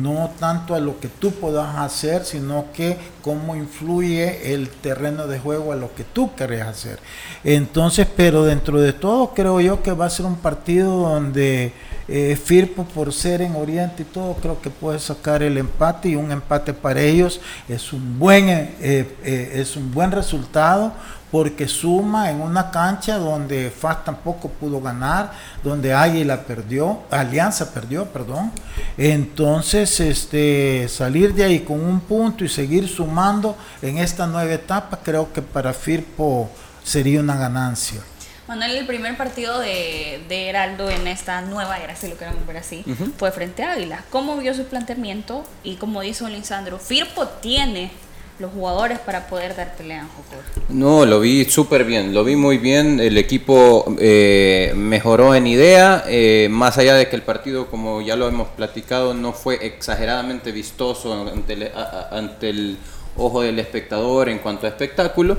[0.01, 5.39] no tanto a lo que tú puedas hacer, sino que cómo influye el terreno de
[5.39, 6.99] juego a lo que tú querés hacer.
[7.43, 11.73] Entonces, pero dentro de todo creo yo que va a ser un partido donde
[12.07, 16.15] eh, Firpo por ser en Oriente y todo, creo que puede sacar el empate y
[16.15, 20.93] un empate para ellos es un buen, eh, eh, es un buen resultado
[21.35, 28.05] porque suma en una cancha donde FAS tampoco pudo ganar, donde Águila perdió, Alianza perdió,
[28.05, 28.53] perdón.
[28.97, 34.99] Entonces, este, salir de ahí con un punto y seguir sumando en esta nueva etapa,
[35.03, 36.49] creo que para Firpo
[36.85, 37.99] sería una ganancia.
[38.47, 42.85] Manuel, el primer partido de, Heraldo en esta nueva era, si lo queremos ver así,
[43.17, 44.05] fue frente a Águila.
[44.09, 45.45] ¿Cómo vio su planteamiento?
[45.65, 47.91] Y como dice Lisandro, Firpo tiene
[48.39, 50.43] los jugadores para poder dar pelea en Jocor?
[50.69, 52.99] No, lo vi súper bien, lo vi muy bien.
[52.99, 58.15] El equipo eh, mejoró en idea, eh, más allá de que el partido, como ya
[58.15, 61.71] lo hemos platicado, no fue exageradamente vistoso ante el,
[62.11, 62.77] ante el
[63.17, 65.37] ojo del espectador en cuanto a espectáculo.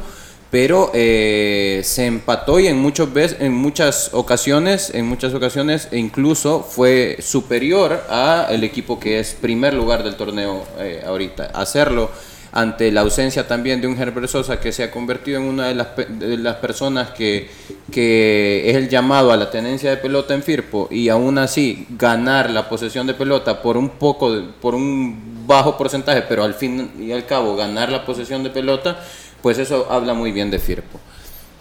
[0.48, 5.98] Pero eh, se empató y en, muchos veces, en muchas ocasiones, en muchas ocasiones, e
[5.98, 10.64] incluso fue superior a el equipo que es primer lugar del torneo
[11.04, 11.46] ahorita.
[11.52, 12.10] Hacerlo
[12.52, 15.74] ante la ausencia también de un Herbert Sosa que se ha convertido en una de
[15.74, 17.50] las, de las personas que,
[17.90, 22.50] que, es el llamado a la tenencia de pelota en Firpo y aún así ganar
[22.50, 27.12] la posesión de pelota por un poco, por un bajo porcentaje, pero al fin y
[27.12, 29.00] al cabo ganar la posesión de pelota,
[29.42, 30.98] pues eso habla muy bien de Firpo.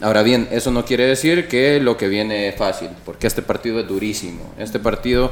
[0.01, 3.79] Ahora bien, eso no quiere decir que lo que viene es fácil, porque este partido
[3.79, 4.53] es durísimo.
[4.59, 5.31] Este partido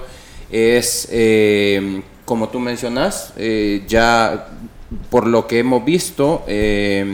[0.49, 4.47] es, eh, como tú mencionas, eh, ya
[5.09, 7.05] por lo que hemos visto, eh,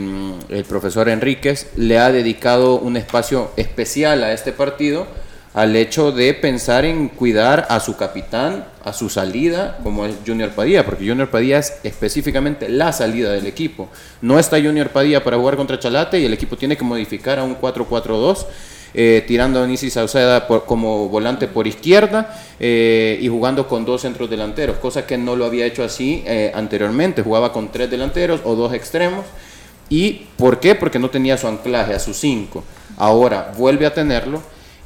[0.48, 5.06] el profesor Enríquez le ha dedicado un espacio especial a este partido
[5.52, 10.50] al hecho de pensar en cuidar a su capitán, a su salida, como es Junior
[10.50, 13.88] Padilla, porque Junior Padilla es específicamente la salida del equipo.
[14.22, 17.44] No está Junior Padilla para jugar contra Chalate y el equipo tiene que modificar a
[17.44, 18.46] un 4-4-2
[18.92, 24.28] eh, tirando a Nisi Sauceda como volante por izquierda eh, y jugando con dos centros
[24.28, 28.54] delanteros, cosa que no lo había hecho así eh, anteriormente, jugaba con tres delanteros o
[28.54, 29.24] dos extremos.
[29.88, 30.74] ¿Y por qué?
[30.74, 32.62] Porque no tenía su anclaje a sus cinco.
[32.96, 34.40] Ahora vuelve a tenerlo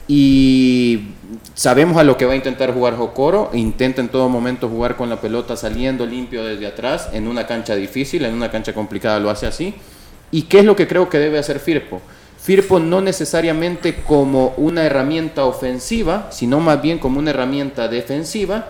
[0.07, 1.09] y
[1.55, 3.51] sabemos a lo que va a intentar jugar Jocoro.
[3.55, 7.75] Intenta en todo momento jugar con la pelota saliendo limpio desde atrás en una cancha
[7.75, 9.75] difícil, en una cancha complicada lo hace así.
[10.31, 12.01] ¿Y qué es lo que creo que debe hacer Firpo?
[12.45, 18.67] Firpo no necesariamente como una herramienta ofensiva, sino más bien como una herramienta defensiva,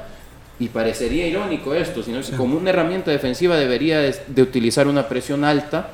[0.61, 5.43] y parecería irónico esto, sino que como una herramienta defensiva debería de, utilizar una presión
[5.43, 5.89] alta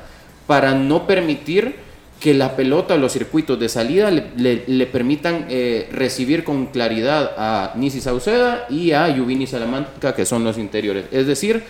[0.45, 1.73] para no permitir
[2.19, 7.73] que la pelota o los circuitos de salida le, permitan eh, recibir con claridad a
[7.77, 11.05] Nisi Sauceda y a Yuvini Salamanca, que son los interiores.
[11.11, 11.63] Es decir,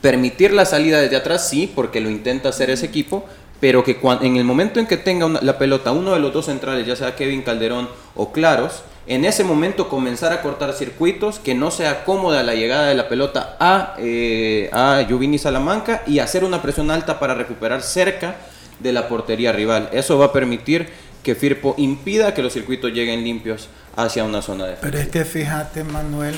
[0.00, 3.26] permitir la salida desde atrás, sí, porque lo intenta hacer ese equipo,
[3.64, 6.86] pero que en el momento en que tenga la pelota uno de los dos centrales,
[6.86, 11.70] ya sea Kevin Calderón o Claros, en ese momento comenzar a cortar circuitos, que no
[11.70, 16.60] sea cómoda la llegada de la pelota a, eh, a Juvini Salamanca y hacer una
[16.60, 18.36] presión alta para recuperar cerca
[18.80, 19.88] de la portería rival.
[19.92, 20.86] Eso va a permitir
[21.22, 25.24] que Firpo impida que los circuitos lleguen limpios hacia una zona de Pero es que
[25.24, 26.34] fíjate, Manuel,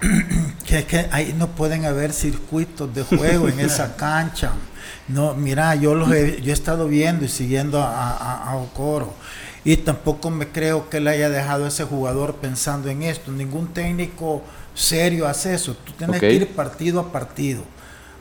[0.66, 4.52] que, que ahí no pueden haber circuitos de juego en esa cancha.
[5.08, 9.12] No, mira, yo los he, yo he estado viendo y siguiendo a, a, a Ocoro
[9.64, 13.30] y tampoco me creo que le haya dejado a ese jugador pensando en esto.
[13.30, 14.42] Ningún técnico
[14.74, 15.74] serio hace eso.
[15.74, 17.62] Tú tienes que ir partido a partido.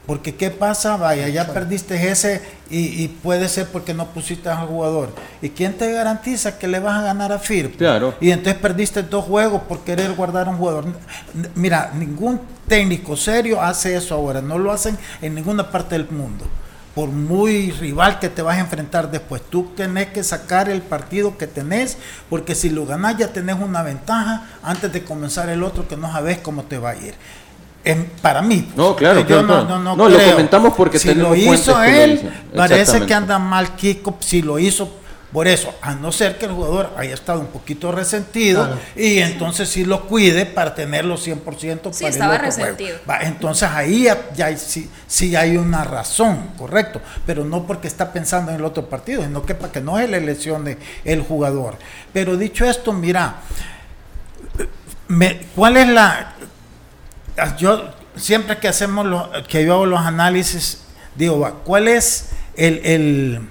[0.05, 4.67] Porque qué pasa, vaya, ya perdiste ese y, y puede ser porque no pusiste al
[4.67, 5.09] jugador.
[5.41, 7.77] ¿Y quién te garantiza que le vas a ganar a Firpo?
[7.77, 8.15] Claro.
[8.19, 10.85] Y entonces perdiste dos juegos por querer guardar a un jugador.
[11.55, 14.41] Mira, ningún técnico serio hace eso ahora.
[14.41, 16.45] No lo hacen en ninguna parte del mundo.
[16.95, 21.37] Por muy rival que te vas a enfrentar después, tú tenés que sacar el partido
[21.37, 21.97] que tenés,
[22.29, 26.11] porque si lo ganás ya tenés una ventaja antes de comenzar el otro que no
[26.11, 27.13] sabes cómo te va a ir.
[27.83, 28.61] En- para mí.
[28.61, 31.73] pues, No, claro, claro, no, no, no No, lo comentamos porque si tenemos lo hizo
[31.73, 35.00] fuentes que lo él, parece que anda mal Kiko, si lo hizo
[35.31, 38.79] por eso, a no ser que el jugador haya estado un poquito resentido Claro.
[38.95, 42.71] y entonces sí lo cuide para tenerlo 100% Sí, para estaba el otro juego.
[42.71, 42.97] resentido.
[43.09, 48.11] Va, entonces ahí ya, ya sí, sí hay una razón, correcto, pero no porque está
[48.11, 51.77] pensando en el otro partido, sino que para que no se le lesione el jugador.
[52.11, 53.35] Pero dicho esto, mira,
[55.07, 56.33] me- ¿cuál es la...
[57.57, 60.81] Yo siempre que hacemos los, que yo hago los análisis,
[61.15, 63.49] digo, va, ¿cuál es el, el-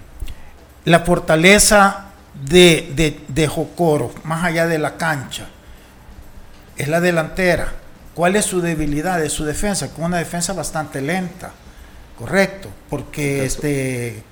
[0.84, 2.06] la fortaleza
[2.44, 5.46] de, de, de Jocoro, más allá de la cancha?
[6.76, 7.72] Es la delantera.
[8.14, 9.22] ¿Cuál es su debilidad?
[9.24, 11.52] Es su defensa, con una defensa bastante lenta.
[12.18, 14.22] Correcto, porque este,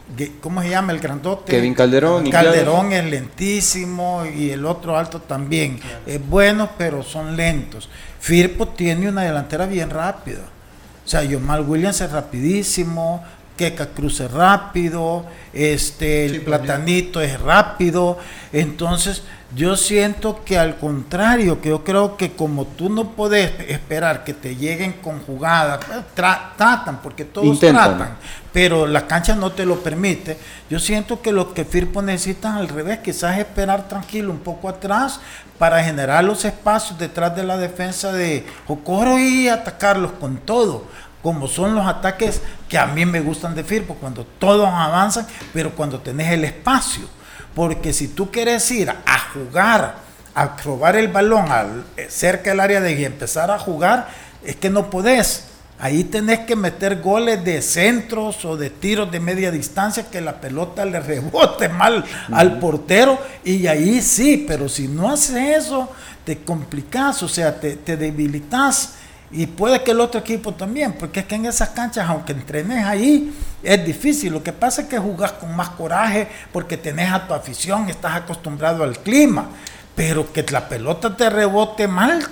[0.43, 1.51] ¿cómo se llama el grandote?
[1.51, 5.81] Kevin Calderón Calderón es lentísimo y el otro alto también.
[6.07, 7.89] Es bueno, pero son lentos.
[8.21, 10.43] Firpo tiene una delantera bien rápida.
[11.03, 13.25] O sea, Yomal Williams es rapidísimo,
[13.59, 18.17] Keka Cruz es rápido, este, el Sí, Platanito es rápido.
[18.53, 19.23] Entonces,
[19.55, 24.35] yo siento que al contrario, que yo creo que como tú no puedes esperar que
[24.35, 25.81] te lleguen con jugadas,
[26.15, 27.97] tra- tratan, porque todos Intentan.
[27.99, 28.17] tratan,
[28.53, 30.37] pero la cancha no te lo permite.
[30.71, 35.19] Yo siento que lo que Firpo necesita al revés, quizás esperar tranquilo un poco atrás
[35.59, 40.85] para generar los espacios detrás de la defensa de Jocoro y atacarlos con todo,
[41.23, 45.75] como son los ataques que a mí me gustan de Firpo, cuando todos avanzan, pero
[45.75, 47.09] cuando tenés el espacio.
[47.55, 49.97] Porque si tú quieres ir a jugar,
[50.35, 54.09] a robar el balón al, eh, cerca del área de y empezar a jugar,
[54.45, 55.45] es que no podés.
[55.81, 60.41] Ahí tenés que meter goles de centros o de tiros de media distancia que la
[60.41, 65.89] pelota le rebote mal al portero y ahí sí, pero si no haces eso,
[66.25, 68.95] te complicás, o sea, te, te debilitas
[69.31, 72.85] y puede que el otro equipo también, porque es que en esas canchas, aunque entrenes
[72.85, 74.33] ahí, es difícil.
[74.33, 78.15] Lo que pasa es que jugás con más coraje porque tenés a tu afición, estás
[78.17, 79.49] acostumbrado al clima,
[79.95, 82.27] pero que la pelota te rebote mal,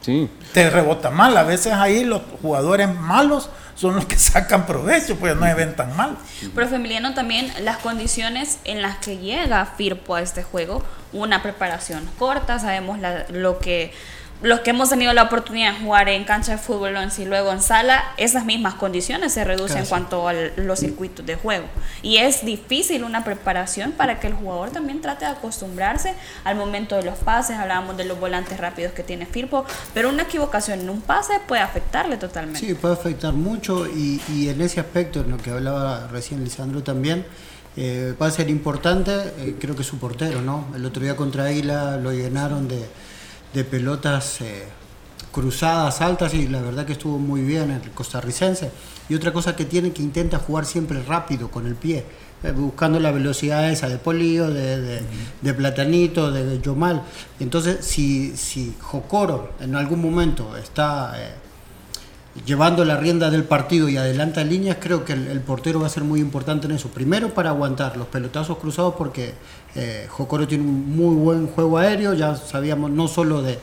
[0.00, 0.30] Sí.
[0.52, 1.36] te rebota mal.
[1.36, 5.74] A veces ahí los jugadores malos son los que sacan provecho, pues no se ven
[5.76, 6.16] tan mal.
[6.54, 10.82] Profe Emiliano, también las condiciones en las que llega Firpo a este juego,
[11.12, 13.92] una preparación corta, sabemos la- lo que
[14.44, 17.62] los que hemos tenido la oportunidad de jugar en cancha de fútbol y luego en
[17.62, 21.64] sala, esas mismas condiciones se reducen en cuanto a los circuitos de juego.
[22.02, 26.12] Y es difícil una preparación para que el jugador también trate de acostumbrarse
[26.44, 30.24] al momento de los pases, hablábamos de los volantes rápidos que tiene Firpo, pero una
[30.24, 32.60] equivocación en un pase puede afectarle totalmente.
[32.60, 36.82] Sí, puede afectar mucho y, y en ese aspecto, en lo que hablaba recién Lisandro
[36.82, 37.24] también,
[37.78, 40.66] eh, va a ser importante, eh, creo que su portero, ¿no?
[40.76, 42.86] El otro día contra Águila lo llenaron de,
[43.54, 44.64] de pelotas eh,
[45.32, 48.70] cruzadas altas y la verdad que estuvo muy bien el costarricense.
[49.08, 52.04] Y otra cosa que tiene que intenta jugar siempre rápido con el pie,
[52.42, 55.02] eh, buscando la velocidad esa de Polillo, de,
[55.40, 57.02] de, Platanito, de Yomal.
[57.40, 61.14] Entonces, si, si Jocoro en algún momento está...
[62.44, 66.02] llevando la rienda del partido y adelanta líneas, creo que el, portero va a ser
[66.04, 66.88] muy importante en eso.
[66.88, 69.34] Primero para aguantar los pelotazos cruzados porque
[69.74, 73.58] eh, Jocoro tiene un muy buen juego aéreo, ya sabíamos no solo de,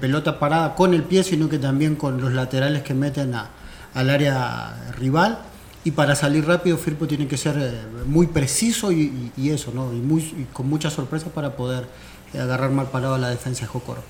[0.00, 3.48] pelota parada con el pie, sino que también con los laterales que meten a-
[3.94, 5.38] al área rival.
[5.84, 9.92] Y para salir rápido, Firpo tiene que ser eh, muy preciso y, eso, ¿no?
[9.92, 11.86] Y, con mucha sorpresa para poder
[12.32, 14.02] eh, agarrar mal parado a la defensa de Jocoro.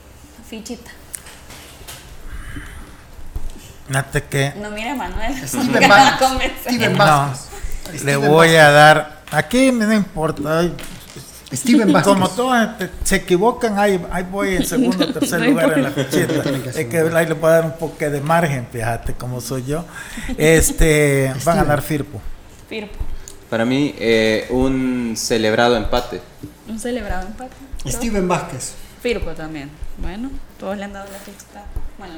[0.48, 1.03] Fichita.
[3.86, 5.46] Fíjate que No mire a Manuel.
[5.46, 6.52] Steven que Vázquez.
[6.62, 7.50] Steven no, Vázquez.
[7.92, 8.60] le Steven voy Vázquez.
[8.60, 10.74] a dar, aquí me no importa, ay,
[11.52, 12.12] Steven Vázquez.
[12.14, 12.68] Como todos
[13.04, 16.42] se equivocan, ahí, ahí voy en segundo o tercer No lugar en la fichita.
[16.74, 19.84] Es que ahí le voy a dar un poco de margen, fíjate cómo soy yo.
[20.38, 22.20] Este, va a ganar Firpo.
[22.68, 22.96] Firpo.
[23.50, 26.20] Para mí, eh, un celebrado empate.
[26.66, 27.54] Un celebrado empate.
[27.86, 28.72] Steven Vázquez.
[29.02, 29.70] Firpo también.
[29.98, 31.64] Bueno, todos le han dado la fichita.
[31.98, 32.14] Bueno,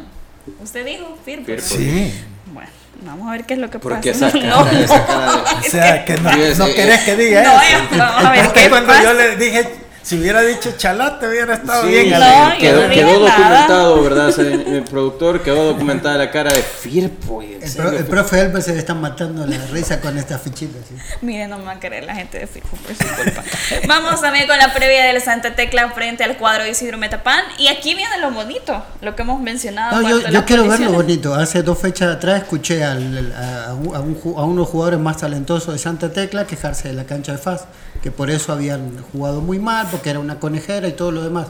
[0.60, 1.46] ¿Usted dijo Firpo?
[1.46, 1.62] Firpo.
[1.66, 2.12] Sí.
[2.52, 2.68] Bueno,
[3.02, 4.28] vamos a ver qué es lo que ¿Por qué pasa.
[4.28, 7.60] esa No, cara, esa cara de- O sea, que no, no querés que diga No,
[7.60, 7.78] eso.
[7.98, 9.02] vamos a ver Es que qué cuando pasa.
[9.02, 9.68] yo le dije,
[10.06, 12.10] si hubiera dicho chalate, hubiera estado Sí, bien.
[12.10, 14.38] no, quedó, no documentado, ¿verdad?
[14.40, 17.42] El productor quedó documentada la cara de Firpo.
[17.42, 18.10] y El, pro- el Firpo.
[18.10, 20.80] profe Elber se le están matando la risa con estas fichitas.
[20.88, 20.94] ¿sí?
[21.22, 23.42] Miren, no me va a querer la gente de Firpo por su culpa.
[23.88, 27.40] Vamos también con la previa del Santa Tecla frente al cuadro de Isidro Metapán.
[27.58, 30.00] Y aquí viene lo bonito, lo que hemos mencionado.
[30.00, 31.34] en No, yo, quiero ver lo bonito.
[31.34, 35.00] Hace dos fechas atrás escuché al- a, a un- a un ju- a unos jugadores
[35.00, 37.64] más talentosos de Santa Tecla quejarse de la cancha de FAS,
[38.02, 41.46] que por eso habían jugado muy mal, porque era una conejera y todo lo demás.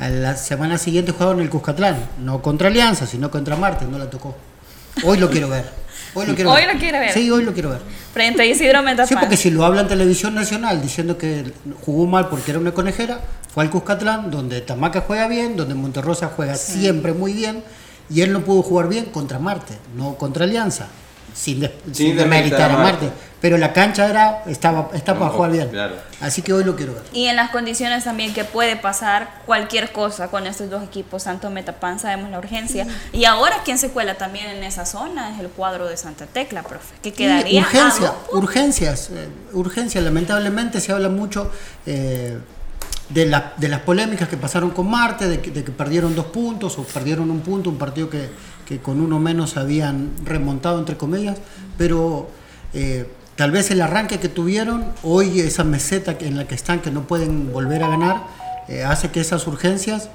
[0.00, 4.08] A la semana siguiente jugaron el Cuscatlán, no contra Alianza, sino contra Marte, no la
[4.08, 4.34] tocó.
[5.04, 5.68] Hoy lo quiero ver.
[6.14, 6.74] Hoy lo quiero Hoy ver.
[6.74, 7.12] lo quiere ver.
[7.12, 7.80] Sí, hoy lo quiero ver.
[8.12, 8.80] Frente a Isidro.
[9.06, 11.52] Sí, porque si lo habla en televisión nacional diciendo que
[11.84, 13.20] jugó mal porque era una conejera,
[13.52, 17.62] fue al Cuscatlán, donde Tamaca juega bien, donde Monterrosa juega siempre muy bien,
[18.08, 20.86] y él no pudo jugar bien contra Marte, no contra Alianza,
[21.34, 23.10] sin, de- sin demeritar a Marte.
[23.40, 25.68] Pero la cancha era estaba, estaba para No, jugar bien.
[25.68, 25.96] claro.
[26.22, 27.02] Así que hoy lo quiero ver.
[27.12, 31.50] Y en las condiciones también que puede pasar cualquier cosa con estos dos equipos, Santo
[31.50, 32.86] Metapán, sabemos la urgencia.
[33.12, 36.62] Y ahora quien se cuela también en esa zona es el cuadro de Santa Tecla,
[36.62, 40.02] profe, que Y quedaría urgencia, urgencias, eh, urgencias.
[40.02, 41.50] Lamentablemente se habla mucho
[41.84, 42.38] eh,
[43.10, 46.26] de, la- de las polémicas que pasaron con Marte, de que, de que perdieron dos
[46.26, 48.30] puntos o perdieron un punto, un partido que,
[48.66, 51.38] que con uno menos habían remontado, entre comillas,
[51.76, 52.28] pero
[52.72, 56.90] eh, tal vez el arranque que tuvieron, hoy esa meseta en la que están, que
[56.90, 58.22] no pueden volver a ganar,
[58.68, 60.08] eh, hace que esas urgencias,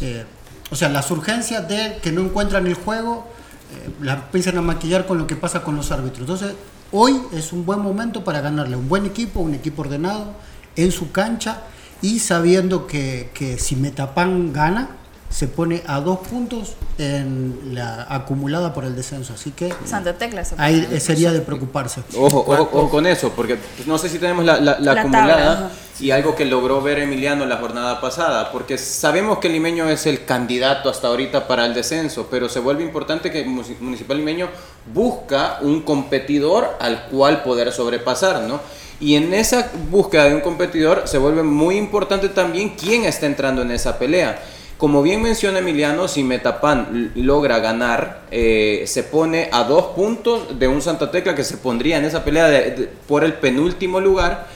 [0.00, 0.24] eh,
[0.70, 3.26] o sea, las urgencias de que no encuentran el juego,
[3.72, 6.20] eh, la empiezan a maquillar con lo que pasa con los árbitros.
[6.20, 6.54] Entonces,
[6.92, 10.34] hoy es un buen momento para ganarle un buen equipo, un equipo ordenado,
[10.76, 11.62] en su cancha
[12.02, 14.90] y sabiendo que, que si Metapan gana,
[15.28, 19.34] se pone a dos puntos en la acumulada por el descenso.
[19.34, 20.44] Así que Santa Tecla.
[20.44, 22.02] se ahí sería de preocuparse.
[22.16, 25.00] Ojo, ojo, ojo con eso, porque pues, no sé si tenemos la, la- la La
[25.00, 25.70] acumulada tabla,
[26.00, 30.24] y algo que logró ver Emiliano la jornada pasada, porque sabemos que Limeño es el
[30.24, 34.48] candidato hasta ahorita para el descenso, pero se vuelve importante que Municipal Limeño
[34.94, 38.60] busca un competidor al cual poder sobrepasar, ¿no?
[39.00, 43.60] Y en esa búsqueda de un competidor se vuelve muy importante también quién está entrando
[43.62, 44.38] en esa pelea.
[44.78, 50.68] Como bien menciona Emiliano, si Metapan logra ganar, eh, se pone a dos puntos de
[50.68, 54.48] un Santa Tecla que se pondría en esa pelea de- de- por el penúltimo lugar.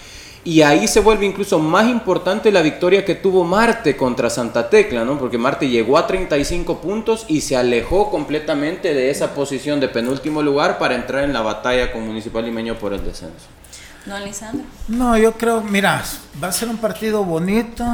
[0.45, 5.05] Y ahí se vuelve incluso más importante la victoria que tuvo Marte contra Santa Tecla,
[5.05, 5.19] ¿no?
[5.19, 10.43] Porque Marte llegó a 35 puntos y se alejó completamente de esa posición de penúltimo
[10.43, 13.47] lugar para entrar en la batalla con Municipal Limeño por el descenso.
[14.07, 14.65] Don Lisandro.
[14.89, 16.03] No, yo creo, mira,
[16.43, 17.85] va a ser un partido bonito,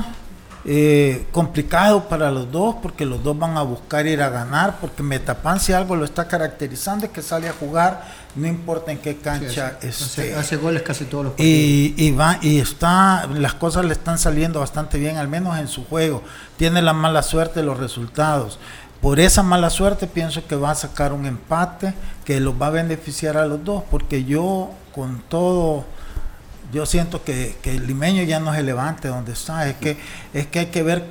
[0.64, 5.02] eh, complicado para los dos, porque los dos van a buscar ir a ganar, porque
[5.02, 8.02] Metapan si algo lo está caracterizando es que sale a jugar,
[8.34, 9.48] no importa en qué cancha
[9.80, 10.22] Sí, hace, esté.
[10.22, 11.48] hace- hace goles casi todos los partidos.
[11.52, 15.68] Y, y va y está las cosas le están saliendo bastante bien al menos en
[15.68, 16.22] su juego
[16.56, 18.58] tiene la mala suerte de los resultados
[19.00, 21.94] por esa mala suerte pienso que va a sacar un empate
[22.24, 25.84] que los va a beneficiar a los dos porque yo con todo
[26.72, 29.96] yo siento que, que el limeño ya no se levante donde está es que
[30.34, 31.04] es que hay que ver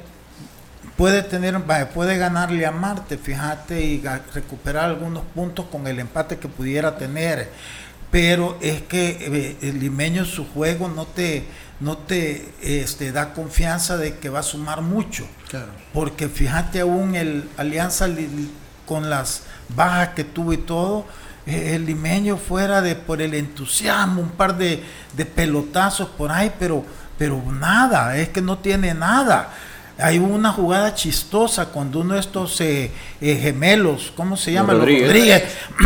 [0.97, 1.60] puede tener
[1.93, 4.03] puede ganarle a Marte fíjate y
[4.34, 7.49] recuperar algunos puntos con el empate que pudiera tener
[8.12, 11.45] pero es que eh, el limeño su juego no te
[11.82, 15.68] no te este, da confianza de que va a sumar mucho Claro.
[15.93, 18.49] porque fíjate aún el Alianza li-
[18.86, 19.43] con las
[19.76, 21.06] bajas que tuvo y todo
[21.46, 24.84] el limeño fuera de por el entusiasmo un par de,
[25.16, 26.84] de pelotazos por ahí pero
[27.18, 29.52] pero nada es que no tiene nada
[29.98, 32.91] hay una jugada chistosa cuando uno de estos eh,
[33.22, 34.74] eh, gemelos, ¿cómo se llama?
[34.74, 35.08] Los Rodríguez.
[35.08, 35.43] Rodríguez,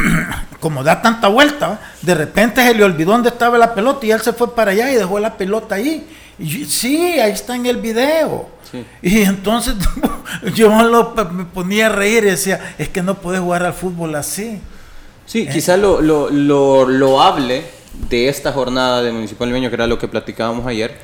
[0.60, 4.20] como da tanta vuelta, de repente se le olvidó dónde estaba la pelota y él
[4.22, 6.08] se fue para allá y dejó la pelota ahí.
[6.40, 8.50] Y sí, ahí está en el video.
[8.72, 8.84] Sí.
[9.04, 9.76] Y entonces
[10.56, 14.16] yo lo- me ponía a reír y decía, es que no puedes jugar al fútbol
[14.16, 14.60] así.
[15.30, 17.62] Sí, quizá lo, lo, lo loable
[18.10, 20.96] de esta jornada de Municipal Limeño, que era lo que platicábamos ayer,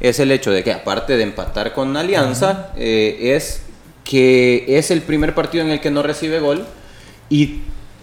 [0.00, 3.62] es el hecho de que aparte de empatar con Alianza, eh, es
[4.02, 6.66] que es el primer partido en el que no recibe gol
[7.30, 7.60] y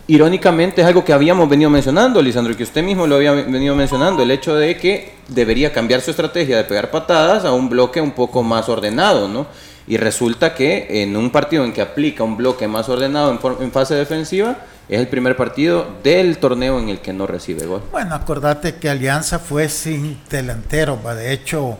[0.08, 3.76] irónicamente es algo que habíamos venido mencionando, Lisandro, y que usted mismo lo había venido
[3.76, 8.00] mencionando, el hecho de que debería cambiar su estrategia de pegar patadas a un bloque
[8.00, 9.46] un poco más ordenado, ¿no?
[9.88, 13.96] Y resulta que en un partido en que aplica un bloque más ordenado en, fase
[13.96, 14.58] defensiva,
[14.90, 17.84] es el primer partido del torneo en el que no recibe gol.
[17.92, 21.78] Bueno, acordate que Alianza fue sin delantero, de hecho,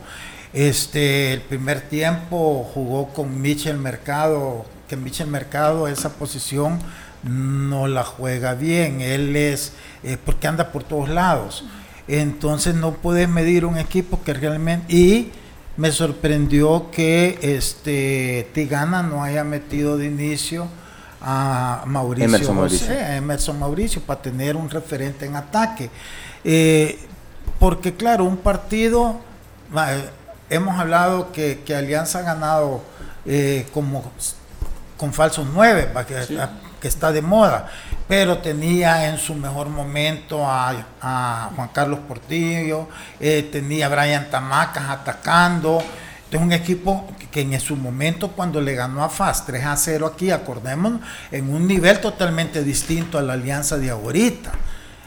[0.52, 6.78] este, el primer tiempo jugó con Michel Mercado que Michel Mercado esa posición
[7.22, 9.00] no la juega bien.
[9.00, 11.64] Él es, eh, porque anda por todos lados.
[12.08, 14.92] Entonces no puedes medir un equipo que realmente...
[14.92, 15.32] Y
[15.76, 20.68] me sorprendió que este Tigana no haya metido de inicio
[21.20, 22.94] a Mauricio Emerson José, Mauricio.
[22.94, 25.90] a Emerson Mauricio para tener un referente en ataque.
[26.44, 26.98] Eh,
[27.58, 29.16] porque claro, un partido,
[29.76, 30.08] eh,
[30.50, 32.82] hemos hablado que, que Alianza ha ganado
[33.24, 34.10] eh, como
[34.96, 35.90] con falsos nueve,
[36.80, 37.70] que está de moda,
[38.08, 42.88] pero tenía en su mejor momento a, Juan Carlos Portillo,
[43.20, 45.82] eh, tenía a Brian Tamacas atacando.
[46.30, 50.06] Es un equipo que- en su momento cuando le ganó a FAS 3 a 0
[50.06, 51.00] aquí, acordémonos,
[51.30, 54.52] en un nivel totalmente distinto a la alianza de ahorita.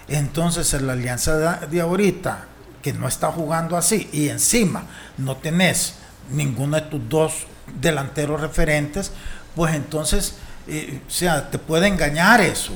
[0.07, 2.45] Entonces en la alianza de, de ahorita,
[2.81, 4.83] que no está jugando así, y encima
[5.17, 5.95] no tenés
[6.31, 7.33] ninguno de tus dos
[7.79, 9.11] delanteros referentes,
[9.55, 10.35] pues entonces,
[10.67, 12.73] eh, o sea, te puede engañar eso,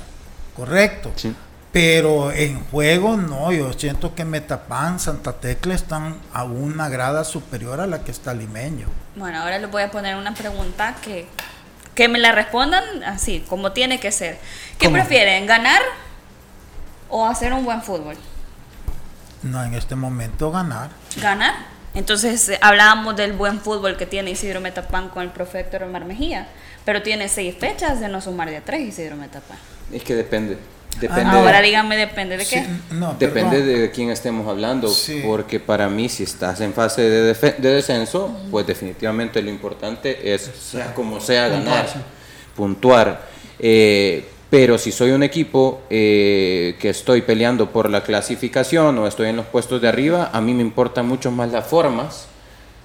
[0.55, 1.11] correcto.
[1.71, 7.81] Pero en juego no, yo siento que Metapan, Santa Tecla están a una grada superior
[7.81, 8.87] a la que está Limeño.
[9.15, 11.27] Bueno, ahora les voy a poner una pregunta que,
[11.95, 14.39] que me la respondan así, como tiene que ser.
[14.77, 14.97] ¿Qué ¿Cómo?
[14.97, 15.81] prefieren, ganar
[17.09, 18.17] o hacer un buen fútbol?
[19.41, 20.91] No, en este momento ganar.
[21.19, 21.72] Ganar.
[21.95, 26.05] Entonces eh, hablábamos del buen fútbol que tiene Isidro Metapán con el profe Héctor Omar
[26.05, 26.47] Mejía,
[26.85, 29.57] pero tiene seis fechas de no sumar de tres Isidro Metapán.
[29.91, 30.57] Es que depende.
[30.99, 32.65] Depende, Ahora díganme, depende de qué.
[32.91, 33.81] no, depende perdón.
[33.81, 34.87] de quién estemos hablando.
[34.89, 35.23] Sí.
[35.25, 40.51] Porque para mí, si estás en fase de, de descenso, pues definitivamente lo importante es,
[40.59, 41.87] sea como sea, ganar,
[42.55, 43.27] puntuar.
[43.57, 49.29] Eh, pero si soy un equipo eh, que estoy peleando por la clasificación o estoy
[49.29, 52.27] en los puestos de arriba, a mí me importan mucho más las formas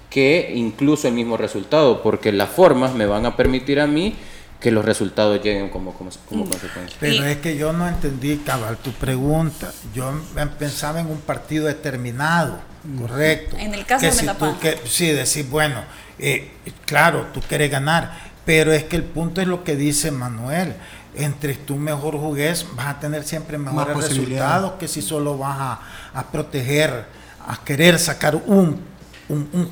[0.08, 4.16] que incluso el mismo resultado, porque las formas me van a permitir a mí
[4.58, 6.96] que los resultados lleguen como, como, como consecuencia.
[7.00, 9.70] Pero es que yo no entendí, cabal, tu pregunta.
[9.94, 12.60] Yo em- pensaba en un partido determinado,
[12.98, 13.58] correcto.
[13.58, 14.54] En el caso que de si Metapán.
[14.54, 15.84] tú que Sí, decir, bueno,
[16.18, 16.50] eh,
[16.86, 20.74] claro, tú quieres ganar, pero es que el punto es lo que dice Manuel.
[21.14, 25.80] Entre tú mejor jugues, vas a tener siempre mejores resultados que si solo vas a,
[26.14, 27.06] a proteger,
[27.46, 28.80] a querer sacar un,
[29.28, 29.70] un,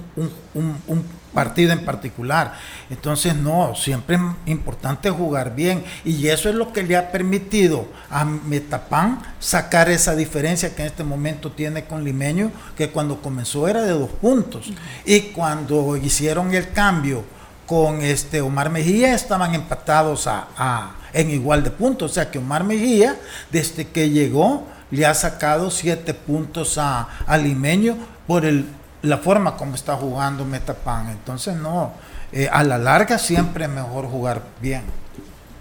[0.54, 1.04] un- un-
[1.36, 2.54] partido en particular.
[2.88, 5.84] Entonces, no, siempre es importante jugar bien.
[6.02, 10.88] Y eso es lo que le ha permitido a Metapán sacar esa diferencia que en
[10.88, 14.72] este momento tiene con Limeño, que cuando comenzó era de dos puntos.
[15.04, 17.22] Y cuando hicieron el cambio
[17.66, 22.10] con este Omar Mejía estaban empatados a, a- en igual de puntos.
[22.10, 23.16] O sea que Omar Mejía,
[23.50, 27.96] desde que llegó, le ha sacado siete puntos a, a Limeño
[28.26, 28.66] por el,
[29.02, 31.08] la forma como está jugando Metapan.
[31.08, 31.92] Entonces, no,
[32.32, 34.82] eh, a la larga siempre es mejor jugar bien.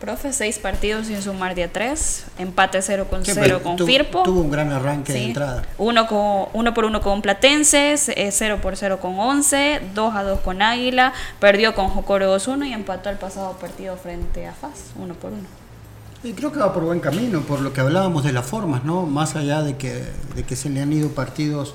[0.06, 3.76] Profe, seis partidos sin sumar de a tres, empate 0 con Sí, 0 pero con
[3.76, 4.22] tu- Firpo.
[4.22, 5.26] Tuvo un gran arranque de Sí.
[5.26, 5.64] entrada.
[5.80, 10.42] Uno, con, uno por uno con Platenses, 0 por 0 con 11, 2 a 2
[10.42, 15.16] con Águila, perdió con Jocoro 2-1 y empató el pasado partido frente a FAS, 1
[15.16, 15.42] por 1.
[16.24, 19.08] Y creo que va por buen camino, por lo que hablábamos de las formas, ¿no?
[19.08, 20.04] Más allá de que,
[20.36, 21.74] de que se le han ido partidos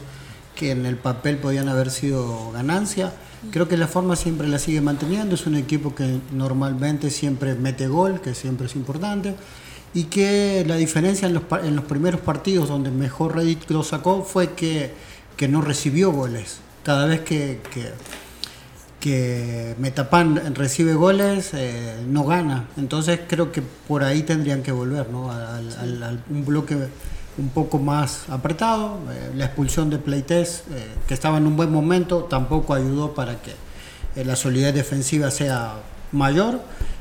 [0.54, 3.12] que en el papel podían haber sido ganancia,
[3.50, 5.34] creo que la forma siempre la sigue manteniendo.
[5.34, 9.34] Es un equipo que normalmente siempre mete gol, que siempre es importante,
[9.94, 14.22] y que la diferencia en los, en los primeros partidos donde mejor Reddit lo sacó
[14.24, 14.92] fue que,
[15.36, 16.58] que no recibió goles.
[16.84, 17.60] Cada vez que,
[19.00, 22.68] que, Metapan recibe goles, eh, no gana.
[22.76, 25.30] Entonces creo que por ahí tendrían que volver, ¿no?
[25.30, 26.76] Al- un bloque
[27.38, 28.98] un poco más apretado.
[29.10, 33.40] Eh, la expulsión de Pleites, eh, que estaba en un buen momento, tampoco ayudó para
[33.40, 33.52] que
[34.16, 35.74] eh, la solidez defensiva sea
[36.12, 36.60] mayor.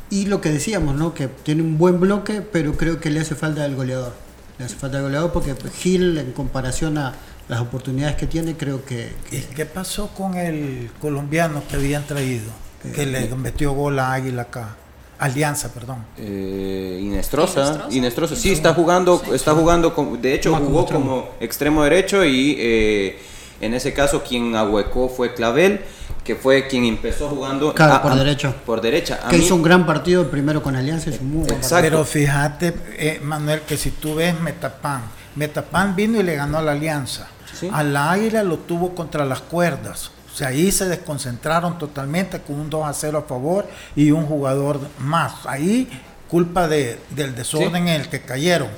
[0.09, 1.13] Y lo que decíamos, ¿no?
[1.13, 4.13] Que tiene un buen bloque, pero creo que le hace falta el goleador.
[4.57, 7.13] Le hace falta el goleador porque Gil, en comparación a
[7.47, 12.51] las oportunidades que tiene, creo que, ¿Y qué pasó con el colombiano que habían traído?
[12.95, 14.75] Que le metió gol a Águila acá.
[15.19, 15.97] Alianza, perdón.
[16.17, 21.03] Eh, Inestrosa, Inestrosa, sí está jugando, está jugando, con- de hecho jugó extremo.
[21.05, 23.19] como extremo derecho y eh,
[23.61, 25.81] en ese caso quien ahuecó fue Clavel,
[26.23, 28.53] que fue quien empezó jugando Claro, a- por a- derecha.
[28.65, 29.19] Por derecha.
[29.25, 31.81] A que mí- hizo un gran partido el primero con Alianza, un muy buen partido.
[31.81, 35.01] Pero fíjate, eh, Manuel, que si tú ves Metapan,
[35.35, 37.27] Metapan vino y le ganó a la Alianza.
[37.73, 40.11] A la Águila lo tuvo contra las cuerdas.
[40.39, 44.79] Sea, ahí se desconcentraron totalmente con un 2 a 0 a favor y un jugador
[44.97, 45.45] más.
[45.45, 45.89] Ahí,
[46.29, 48.69] culpa de, del desorden en el que cayeron.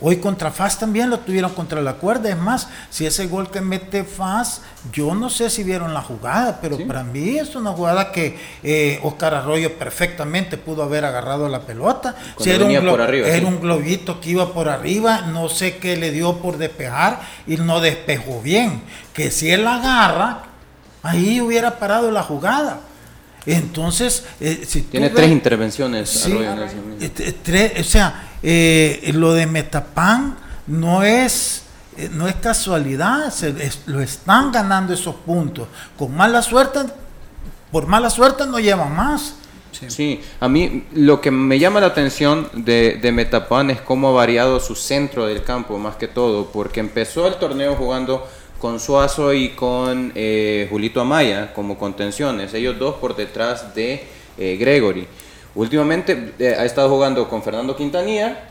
[0.00, 2.28] Hoy contra FAS también lo tuvieron contra la cuerda.
[2.28, 4.62] Es más, si ese gol que mete FAS,
[4.92, 9.00] yo no sé si vieron la jugada, pero para mí es una jugada que eh,
[9.02, 12.14] Oscar Arroyo perfectamente pudo haber agarrado la pelota.
[12.38, 13.44] Si era, un, venía por arriba, era sí.
[13.44, 17.80] un globito que iba por arriba, no sé qué le dio por despejar y no
[17.80, 18.82] despejó bien.
[19.12, 20.47] Que si él agarra,
[21.10, 22.80] ahí hubiera parado la jugada.
[23.46, 26.08] Entonces, eh, si tú Tiene ves- tres intervenciones.
[26.10, 30.36] Sí, eh, eh, tre- o sea, eh, lo de Metapan
[30.66, 31.62] no es,
[31.96, 35.66] eh, no es casualidad, se- es- lo están ganando esos puntos.
[35.96, 36.80] Con mala suerte,
[37.72, 39.34] por mala suerte no llevan más.
[39.86, 44.12] Sí, a mí lo que me llama la atención de, de Metapan es cómo ha
[44.12, 48.26] variado su centro del campo, más que todo, porque empezó el torneo jugando
[48.58, 54.02] con Suazo y con eh, Julito Amaya como contenciones, ellos dos por detrás de
[54.36, 55.06] eh, Gregory.
[55.54, 58.46] Últimamente eh, ha estado jugando con Fernando Quintanilla,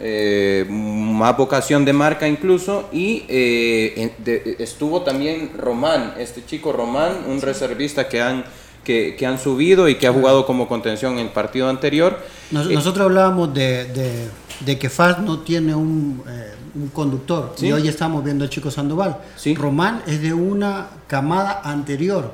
[0.69, 8.09] más vocación de marca incluso, y de- estuvo también Román, este chico Román, un reservista
[8.09, 8.43] que han,
[8.83, 12.17] que, que han subido y que ha jugado como contención en el partido anterior.
[12.51, 14.27] Nos- Eh, nosotros hablábamos de, de-
[14.59, 17.67] de que FAS no tiene un, eh, un conductor Sí.
[17.67, 19.17] y hoy estamos viendo al chico Sandoval.
[19.55, 22.33] Román es de una camada anterior.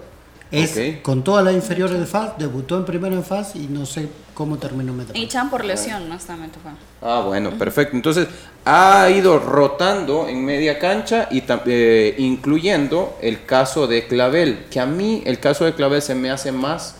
[0.51, 4.07] Es con todas las inferiores de FAS, debutó en primero en FAS y no sé
[4.35, 5.19] cómo terminó Metapan.
[5.19, 6.37] Y Chan por lesión, no está.
[7.01, 7.95] Ah, bueno, perfecto.
[7.95, 8.27] Entonces,
[8.63, 14.85] ha ido rotando en media cancha y eh, incluyendo el caso de Clavel, que a
[14.85, 16.97] mí el caso de Clavel se me hace más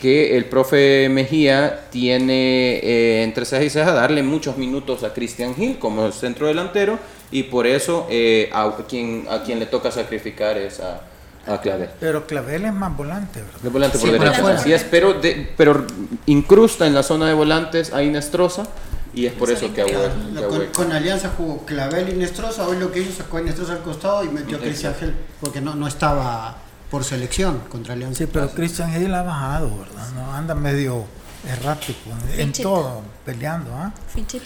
[0.00, 5.54] que el profe Mejía tiene eh, entre ceja y ceja darle muchos minutos a Christian
[5.56, 6.98] Hill como centro delantero
[7.30, 11.02] y por eso eh, a, quien, a quien le toca sacrificar es a,
[11.46, 11.90] a Clavel.
[12.00, 13.60] Pero Clavel es más volante, ¿verdad?
[13.62, 15.86] De volante por Sí, por derecha, así es, pero, de- pero
[16.26, 18.66] incrusta en la zona de volantes a Inestrosa
[19.12, 20.48] y es por eso que Agüero.
[20.48, 22.66] Con, con Alianza jugó Clavel y Nestroza.
[22.68, 25.60] Hoy lo que hizo sacó a Nestroza al costado y metió a Cristian Gel porque
[25.60, 26.58] no, no estaba
[26.90, 28.18] por selección contra Alianza.
[28.18, 30.10] Sí, pero Christian Hill ha bajado, ¿verdad?
[30.14, 31.04] No, anda medio
[31.48, 33.92] errático en todo, peleando, ¿ah?
[34.12, 34.44] Finchito.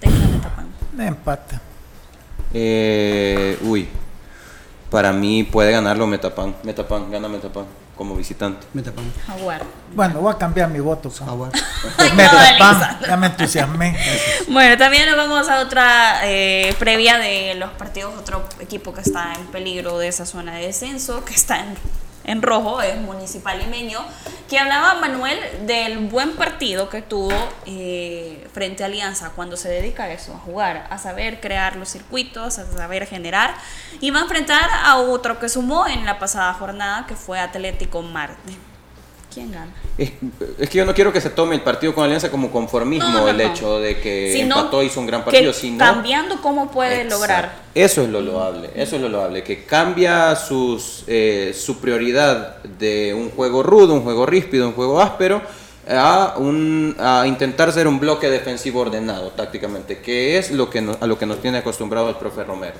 [0.00, 0.66] Tecla Metapán.
[0.98, 1.60] Empate.
[2.52, 3.88] Eh, uy,
[4.90, 6.54] para mí puede ganarlo Metapan.
[6.64, 8.66] Metapan, gana Metapan como visitante.
[9.26, 9.62] Jaguar.
[9.94, 11.10] Bueno, voy a cambiar mi voto.
[11.10, 11.52] Jaguar.
[12.16, 13.94] Metapan, ya me entusiasmé.
[14.48, 18.14] Bueno, también nos vamos a otra eh, previa de los partidos.
[18.18, 21.76] Otro equipo que está en peligro de esa zona de descenso, que está en,
[22.30, 24.00] en rojo, es Municipal Limeño.
[24.48, 27.32] Que hablaba Manuel del buen partido que tuvo
[27.66, 31.88] eh, frente a Alianza cuando se dedica a eso, a jugar, a saber crear los
[31.88, 33.54] circuitos, a saber generar.
[34.00, 38.02] Y va a enfrentar a otro que sumó en la pasada jornada, que fue Atlético
[38.02, 38.69] Marte.
[39.32, 39.70] ¿Quién gana?
[39.96, 40.10] Es,
[40.58, 43.20] es que yo no quiero que se tome el partido con Alianza como conformismo No,
[43.20, 43.42] no, el no.
[43.44, 47.14] hecho de que Sino empató hizo un gran partido, sino cambiando cómo puede Exacto.
[47.16, 47.52] lograr.
[47.74, 53.14] Eso es lo loable, eso es lo loable, que cambia sus, eh, su prioridad de
[53.14, 55.40] un juego rudo, un juego ríspido, un juego áspero,
[55.88, 61.00] a, un, a intentar ser un bloque defensivo ordenado tácticamente, que es lo que nos-
[61.00, 62.74] a lo que nos tiene acostumbrado el profe Romero.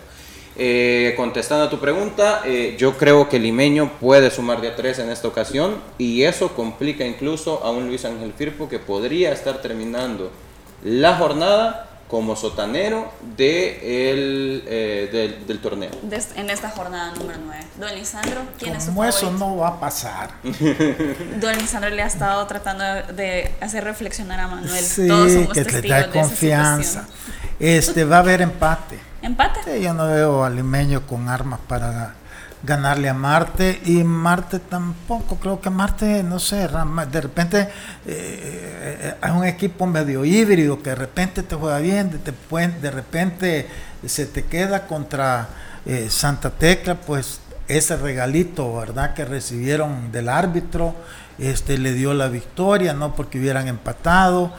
[0.57, 4.99] Eh, contestando a tu pregunta, eh, yo creo que Limeño puede sumar de a tres
[4.99, 9.63] en esta ocasión y eso complica incluso a un Luis Ángel Firpo que podría estar
[9.63, 10.31] terminando
[10.85, 15.91] la jornada como sotanero de el, eh, del, del torneo.
[16.35, 17.65] en esta jornada número 9.
[17.79, 20.31] Don Lisandro, ¿quién es su Como eso no va a pasar.
[20.43, 22.85] Don Lisandro le ha estado tratando
[23.15, 24.85] de, hacer reflexionar a Manuel.
[24.85, 27.07] Sí, Todos somos que le testigos da de confianza.
[27.61, 29.10] Este, va a haber empate.
[29.23, 29.61] ¿Empate?
[29.65, 32.15] Sí, yo no veo a Limeño con armas para
[32.63, 35.37] ganarle a Marte y Marte tampoco.
[35.37, 37.69] Creo que Marte, no sé, de repente
[38.07, 43.69] eh, es un equipo medio híbrido que de repente te juega bien, de repente
[44.07, 45.49] se te queda contra
[45.87, 49.15] eh, Santa Tecla, pues ese regalito, ¿verdad?
[49.15, 50.95] Que recibieron del árbitro,
[51.39, 54.53] este le dio la victoria, no porque hubieran empatado,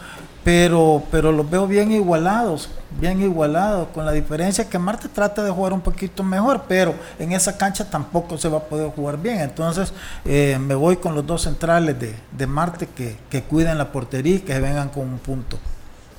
[0.44, 2.70] pero, pero los veo bien igualados,
[3.00, 7.32] bien igualados, con la diferencia que Marte trata de jugar un poquito mejor, pero en
[7.32, 9.40] esa cancha tampoco se va a poder jugar bien.
[9.42, 9.94] Entonces
[10.26, 14.36] eh, me voy con los dos centrales de, de Marte que, que cuiden la portería
[14.36, 15.60] y que vengan con un punto.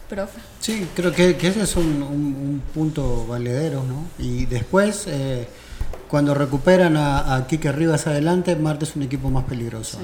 [0.08, 0.40] Profe.
[0.60, 4.04] Sí, creo que, que ese es un, un- un punto valedero, ¿no?
[4.18, 5.48] Y después, eh,
[6.12, 9.96] cuando recuperan a, a Quique Rivas adelante, Marte es un equipo más peligroso.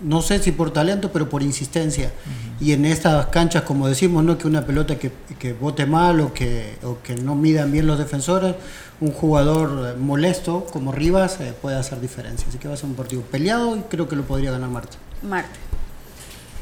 [0.00, 2.10] No sé si por talento, pero por insistencia.
[2.58, 4.38] Y en estas canchas, como decimos, ¿no?
[4.38, 7.98] que una pelota que, que bote mal o que, o que no midan bien los
[7.98, 8.54] defensores,
[9.02, 12.48] un jugador eh, molesto como Rivas eh, puede hacer diferencia.
[12.48, 14.96] Así que va a ser un partido peleado y creo que lo podría ganar Marte.
[15.20, 15.71] Marte.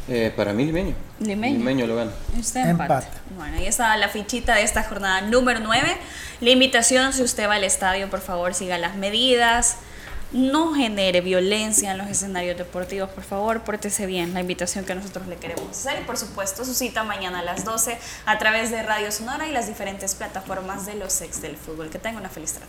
[0.08, 0.94] Eh, para mí, Limeño.
[1.20, 1.58] Limeño.
[1.58, 2.10] Limeño lo gana.
[2.38, 2.94] Usted empate.
[2.94, 3.18] Empate.
[3.36, 5.96] Bueno, ahí está la fichita de esta jornada número 9.
[6.40, 9.76] La invitación, si usted va al estadio, por favor, siga las medidas.
[10.32, 14.32] No genere violencia en los escenarios deportivos, por favor, pórtese bien.
[14.32, 16.02] La invitación que nosotros le queremos hacer.
[16.02, 19.52] Y por supuesto, su cita mañana a las 12 a través de Radio Sonora y
[19.52, 21.90] las diferentes plataformas de los ex del fútbol.
[21.90, 22.68] Que tenga una feliz tarde.